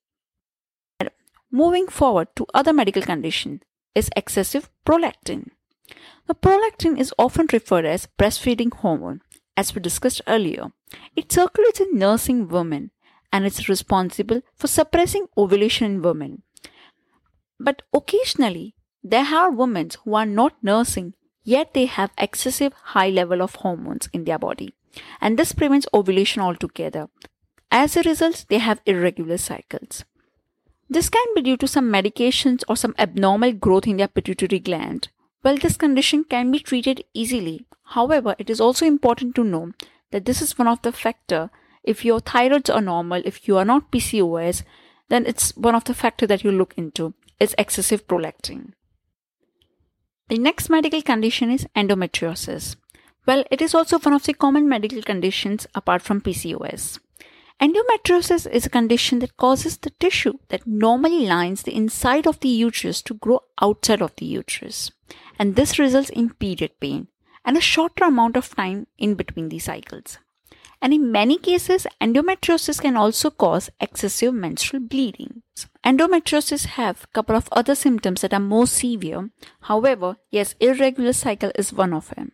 Moving 1.51 1.87
forward 1.87 2.27
to 2.35 2.47
other 2.53 2.73
medical 2.73 3.01
condition 3.01 3.61
is 3.93 4.09
excessive 4.15 4.69
prolactin. 4.85 5.49
The 6.27 6.35
prolactin 6.35 6.99
is 6.99 7.13
often 7.17 7.47
referred 7.53 7.85
as 7.85 8.07
breastfeeding 8.17 8.73
hormone, 8.73 9.21
as 9.55 9.73
we 9.73 9.81
discussed 9.81 10.21
earlier. 10.27 10.71
It 11.15 11.31
circulates 11.31 11.79
in 11.79 11.97
nursing 11.97 12.47
women 12.47 12.91
and 13.31 13.45
is 13.45 13.69
responsible 13.69 14.41
for 14.55 14.67
suppressing 14.67 15.27
ovulation 15.37 15.85
in 15.85 16.01
women. 16.01 16.43
But 17.59 17.81
occasionally, 17.93 18.75
there 19.03 19.25
are 19.25 19.51
women 19.51 19.89
who 20.03 20.15
are 20.15 20.25
not 20.25 20.55
nursing, 20.63 21.13
yet 21.43 21.73
they 21.73 21.85
have 21.85 22.11
excessive 22.17 22.73
high 22.73 23.09
level 23.09 23.41
of 23.41 23.55
hormones 23.55 24.09
in 24.11 24.25
their 24.25 24.39
body, 24.39 24.73
and 25.21 25.37
this 25.37 25.53
prevents 25.53 25.87
ovulation 25.93 26.41
altogether. 26.41 27.07
As 27.71 27.95
a 27.95 28.03
result, 28.03 28.45
they 28.49 28.57
have 28.57 28.81
irregular 28.85 29.37
cycles. 29.37 30.05
This 30.89 31.09
can 31.09 31.25
be 31.35 31.41
due 31.41 31.57
to 31.57 31.67
some 31.67 31.91
medications 31.91 32.63
or 32.67 32.75
some 32.75 32.95
abnormal 32.97 33.53
growth 33.53 33.87
in 33.87 33.97
their 33.97 34.07
pituitary 34.07 34.59
gland. 34.59 35.09
Well, 35.43 35.57
this 35.57 35.77
condition 35.77 36.23
can 36.23 36.51
be 36.51 36.59
treated 36.59 37.03
easily. 37.13 37.65
However, 37.89 38.35
it 38.39 38.49
is 38.49 38.61
also 38.61 38.85
important 38.85 39.35
to 39.35 39.43
know 39.43 39.71
that 40.11 40.25
this 40.25 40.41
is 40.41 40.57
one 40.57 40.67
of 40.67 40.81
the 40.81 40.91
factor. 40.91 41.49
If 41.83 42.05
your 42.05 42.19
thyroids 42.19 42.73
are 42.73 42.81
normal, 42.81 43.21
if 43.25 43.47
you 43.47 43.57
are 43.57 43.65
not 43.65 43.91
PCOS, 43.91 44.63
then 45.09 45.25
it's 45.25 45.55
one 45.55 45.75
of 45.75 45.83
the 45.83 45.93
factor 45.93 46.25
that 46.27 46.43
you 46.43 46.51
look 46.51 46.73
into. 46.77 47.13
It's 47.39 47.55
excessive 47.57 48.07
prolactin. 48.07 48.73
The 50.29 50.37
next 50.37 50.69
medical 50.69 51.01
condition 51.01 51.51
is 51.51 51.67
endometriosis. 51.75 52.75
Well, 53.27 53.43
it 53.51 53.61
is 53.61 53.75
also 53.75 53.99
one 53.99 54.13
of 54.13 54.23
the 54.23 54.33
common 54.33 54.69
medical 54.69 55.01
conditions 55.01 55.67
apart 55.75 56.01
from 56.01 56.21
PCOS. 56.21 56.99
Endometriosis 57.61 58.49
is 58.51 58.65
a 58.65 58.69
condition 58.69 59.19
that 59.19 59.37
causes 59.37 59.77
the 59.77 59.89
tissue 59.91 60.33
that 60.49 60.67
normally 60.67 61.25
lines 61.25 61.63
the 61.63 61.75
inside 61.75 62.27
of 62.27 62.39
the 62.39 62.49
uterus 62.49 63.01
to 63.01 63.13
grow 63.13 63.41
outside 63.61 64.01
of 64.01 64.15
the 64.17 64.25
uterus. 64.25 64.91
And 65.39 65.55
this 65.55 65.79
results 65.79 66.09
in 66.09 66.31
period 66.31 66.79
pain 66.79 67.07
and 67.45 67.57
a 67.57 67.61
shorter 67.61 68.05
amount 68.05 68.35
of 68.35 68.53
time 68.55 68.87
in 68.97 69.15
between 69.15 69.49
the 69.49 69.59
cycles. 69.59 70.19
And 70.81 70.93
in 70.93 71.11
many 71.11 71.37
cases, 71.37 71.87
endometriosis 72.01 72.81
can 72.81 72.97
also 72.97 73.29
cause 73.29 73.69
excessive 73.79 74.33
menstrual 74.33 74.81
bleeding. 74.81 75.41
Endometriosis 75.85 76.65
have 76.65 77.11
couple 77.13 77.35
of 77.35 77.47
other 77.51 77.75
symptoms 77.75 78.21
that 78.21 78.33
are 78.33 78.39
more 78.39 78.67
severe. 78.67 79.29
However, 79.61 80.17
yes, 80.31 80.55
irregular 80.59 81.13
cycle 81.13 81.51
is 81.55 81.71
one 81.71 81.93
of 81.93 82.09
them. 82.09 82.31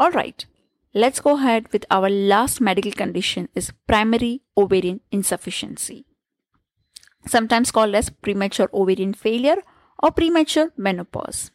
Alright, 0.00 0.46
Let's 0.94 1.20
go 1.20 1.38
ahead 1.38 1.72
with 1.72 1.86
our 1.90 2.10
last 2.10 2.60
medical 2.60 2.92
condition 2.92 3.48
is 3.54 3.72
primary 3.86 4.42
ovarian 4.58 5.00
insufficiency. 5.10 6.04
Sometimes 7.26 7.70
called 7.70 7.94
as 7.94 8.10
premature 8.10 8.68
ovarian 8.74 9.14
failure 9.14 9.56
or 10.02 10.10
premature 10.10 10.70
menopause. 10.76 11.50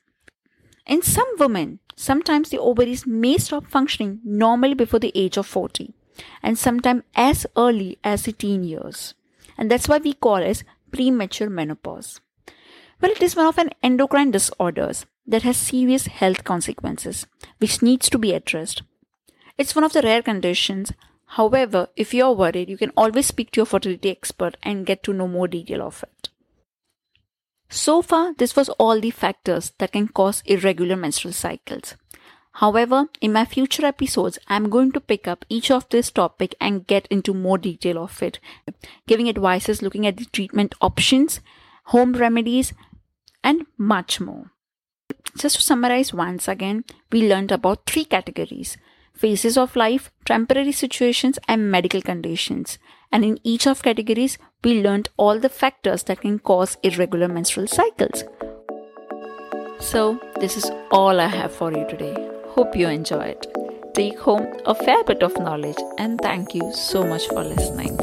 In 0.87 1.03
some 1.03 1.27
women, 1.37 1.79
sometimes 1.95 2.49
the 2.49 2.57
ovaries 2.57 3.05
may 3.05 3.37
stop 3.37 3.67
functioning 3.67 4.21
normally 4.23 4.73
before 4.73 4.99
the 4.99 5.11
age 5.13 5.37
of 5.37 5.45
40 5.45 5.93
and 6.41 6.57
sometimes 6.57 7.03
as 7.13 7.45
early 7.55 7.99
as 8.03 8.23
the 8.23 8.31
teen 8.31 8.63
years. 8.63 9.13
And 9.57 9.71
that's 9.71 9.87
why 9.87 9.97
we 9.97 10.13
call 10.13 10.37
it 10.37 10.63
premature 10.91 11.49
menopause. 11.49 12.21
Well, 13.01 13.11
it 13.11 13.21
is 13.21 13.35
one 13.35 13.47
of 13.47 13.57
an 13.57 13.71
endocrine 13.83 14.31
disorders 14.31 15.05
that 15.25 15.43
has 15.43 15.57
serious 15.57 16.07
health 16.07 16.43
consequences 16.43 17.27
which 17.59 17.81
needs 17.81 18.09
to 18.09 18.17
be 18.17 18.33
addressed 18.33 18.81
it's 19.57 19.73
one 19.73 19.83
of 19.83 19.93
the 19.93 20.03
rare 20.03 20.21
conditions. 20.21 20.93
However, 21.25 21.87
if 21.95 22.13
you're 22.13 22.31
worried, 22.33 22.69
you 22.69 22.77
can 22.77 22.91
always 22.95 23.25
speak 23.25 23.51
to 23.51 23.59
your 23.59 23.65
fertility 23.65 24.09
expert 24.09 24.55
and 24.61 24.85
get 24.85 25.03
to 25.03 25.13
know 25.13 25.27
more 25.27 25.47
detail 25.47 25.81
of 25.81 26.03
it. 26.03 26.29
So 27.69 28.01
far, 28.01 28.33
this 28.35 28.55
was 28.55 28.69
all 28.69 29.01
the 29.01 29.11
factors 29.11 29.73
that 29.79 29.91
can 29.91 30.07
cause 30.07 30.43
irregular 30.45 30.95
menstrual 30.95 31.33
cycles. 31.33 31.95
However, 32.57 33.05
in 33.21 33.33
my 33.33 33.45
future 33.45 33.85
episodes, 33.85 34.39
I'm 34.47 34.71
going 34.71 34.91
to 34.93 34.99
pick 34.99 35.27
up 35.27 35.45
each 35.47 35.69
of 35.69 35.87
this 35.89 36.09
topic 36.09 36.55
and 36.59 36.87
get 36.87 37.05
into 37.11 37.35
more 37.35 37.59
detail 37.59 37.99
of 37.99 38.23
it, 38.23 38.39
giving 39.05 39.29
advices, 39.29 39.83
looking 39.83 40.07
at 40.07 40.17
the 40.17 40.25
treatment 40.25 40.73
options, 40.81 41.39
home 41.85 42.13
remedies, 42.13 42.73
and 43.43 43.67
much 43.77 44.19
more. 44.19 44.53
Just 45.37 45.57
to 45.57 45.61
summarize 45.61 46.15
once 46.15 46.47
again, 46.47 46.83
we 47.11 47.29
learned 47.29 47.51
about 47.51 47.85
three 47.85 48.05
categories 48.05 48.75
phases 49.13 49.57
of 49.57 49.75
life, 49.75 50.11
temporary 50.25 50.71
situations, 50.71 51.39
and 51.47 51.71
medical 51.71 52.01
conditions. 52.01 52.77
And 53.11 53.25
in 53.25 53.39
each 53.43 53.65
of 53.65 53.81
categories, 53.81 54.37
we 54.63 54.81
learned 54.81 55.09
all 55.17 55.39
the 55.39 55.49
factors 55.49 56.03
that 56.03 56.21
can 56.21 56.37
cause 56.37 56.77
irregular 56.83 57.27
menstrual 57.27 57.67
cycles. 57.67 58.23
So, 59.79 60.19
this 60.39 60.55
is 60.57 60.69
all 60.91 61.19
I 61.19 61.27
have 61.27 61.51
for 61.51 61.71
you 61.71 61.87
today. 61.87 62.36
Hope 62.57 62.75
you 62.75 62.87
enjoy 62.87 63.19
it. 63.19 63.45
Take 63.93 64.17
home 64.17 64.47
a 64.65 64.73
fair 64.73 65.03
bit 65.03 65.21
of 65.21 65.37
knowledge, 65.37 65.77
and 65.99 66.19
thank 66.19 66.55
you 66.55 66.73
so 66.73 67.05
much 67.05 67.27
for 67.27 67.43
listening. 67.43 67.95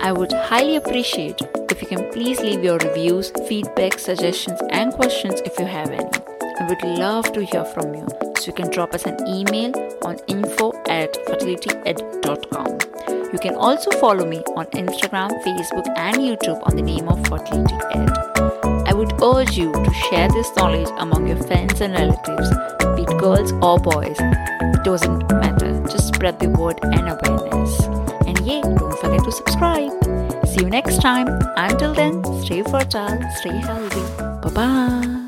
I 0.00 0.12
would 0.12 0.32
highly 0.32 0.76
appreciate 0.76 1.42
if 1.72 1.82
you 1.82 1.88
can 1.88 2.08
please 2.12 2.40
leave 2.40 2.62
your 2.62 2.78
reviews, 2.78 3.32
feedback, 3.48 3.98
suggestions, 3.98 4.60
and 4.70 4.92
questions 4.92 5.40
if 5.44 5.58
you 5.58 5.66
have 5.66 5.90
any. 5.90 6.08
I 6.60 6.68
would 6.68 6.80
love 7.00 7.32
to 7.32 7.44
hear 7.44 7.64
from 7.64 7.92
you. 7.92 8.06
So 8.38 8.46
you 8.46 8.52
can 8.52 8.70
drop 8.70 8.94
us 8.94 9.06
an 9.06 9.18
email 9.26 9.74
on 10.04 10.18
info 10.28 10.72
at 10.86 11.12
fertilityed.com. 11.26 12.78
You 13.32 13.38
can 13.40 13.56
also 13.56 13.90
follow 13.98 14.24
me 14.24 14.44
on 14.54 14.66
Instagram, 14.66 15.30
Facebook, 15.42 15.88
and 15.96 16.18
YouTube 16.18 16.60
on 16.62 16.76
the 16.76 16.82
name 16.82 17.08
of 17.08 17.26
Fertility 17.26 17.74
Ed. 17.90 18.08
Would 19.00 19.22
urge 19.22 19.56
you 19.56 19.72
to 19.72 19.94
share 20.10 20.28
this 20.28 20.54
knowledge 20.56 20.90
among 20.98 21.26
your 21.26 21.38
friends 21.38 21.80
and 21.80 21.94
relatives, 21.94 22.50
be 22.96 23.04
it 23.04 23.18
girls 23.18 23.50
or 23.62 23.78
boys. 23.78 24.18
It 24.20 24.84
doesn't 24.84 25.26
matter, 25.30 25.72
just 25.84 26.08
spread 26.08 26.38
the 26.38 26.50
word 26.50 26.78
and 26.82 27.08
awareness. 27.08 27.80
And 28.26 28.38
yeah, 28.40 28.60
don't 28.60 28.98
forget 28.98 29.24
to 29.24 29.32
subscribe. 29.32 29.92
See 30.46 30.64
you 30.64 30.68
next 30.68 31.00
time. 31.00 31.28
Until 31.56 31.94
then, 31.94 32.22
stay 32.44 32.62
fertile, 32.62 33.18
stay 33.36 33.56
healthy. 33.56 34.02
Bye 34.42 34.50
bye. 34.52 35.19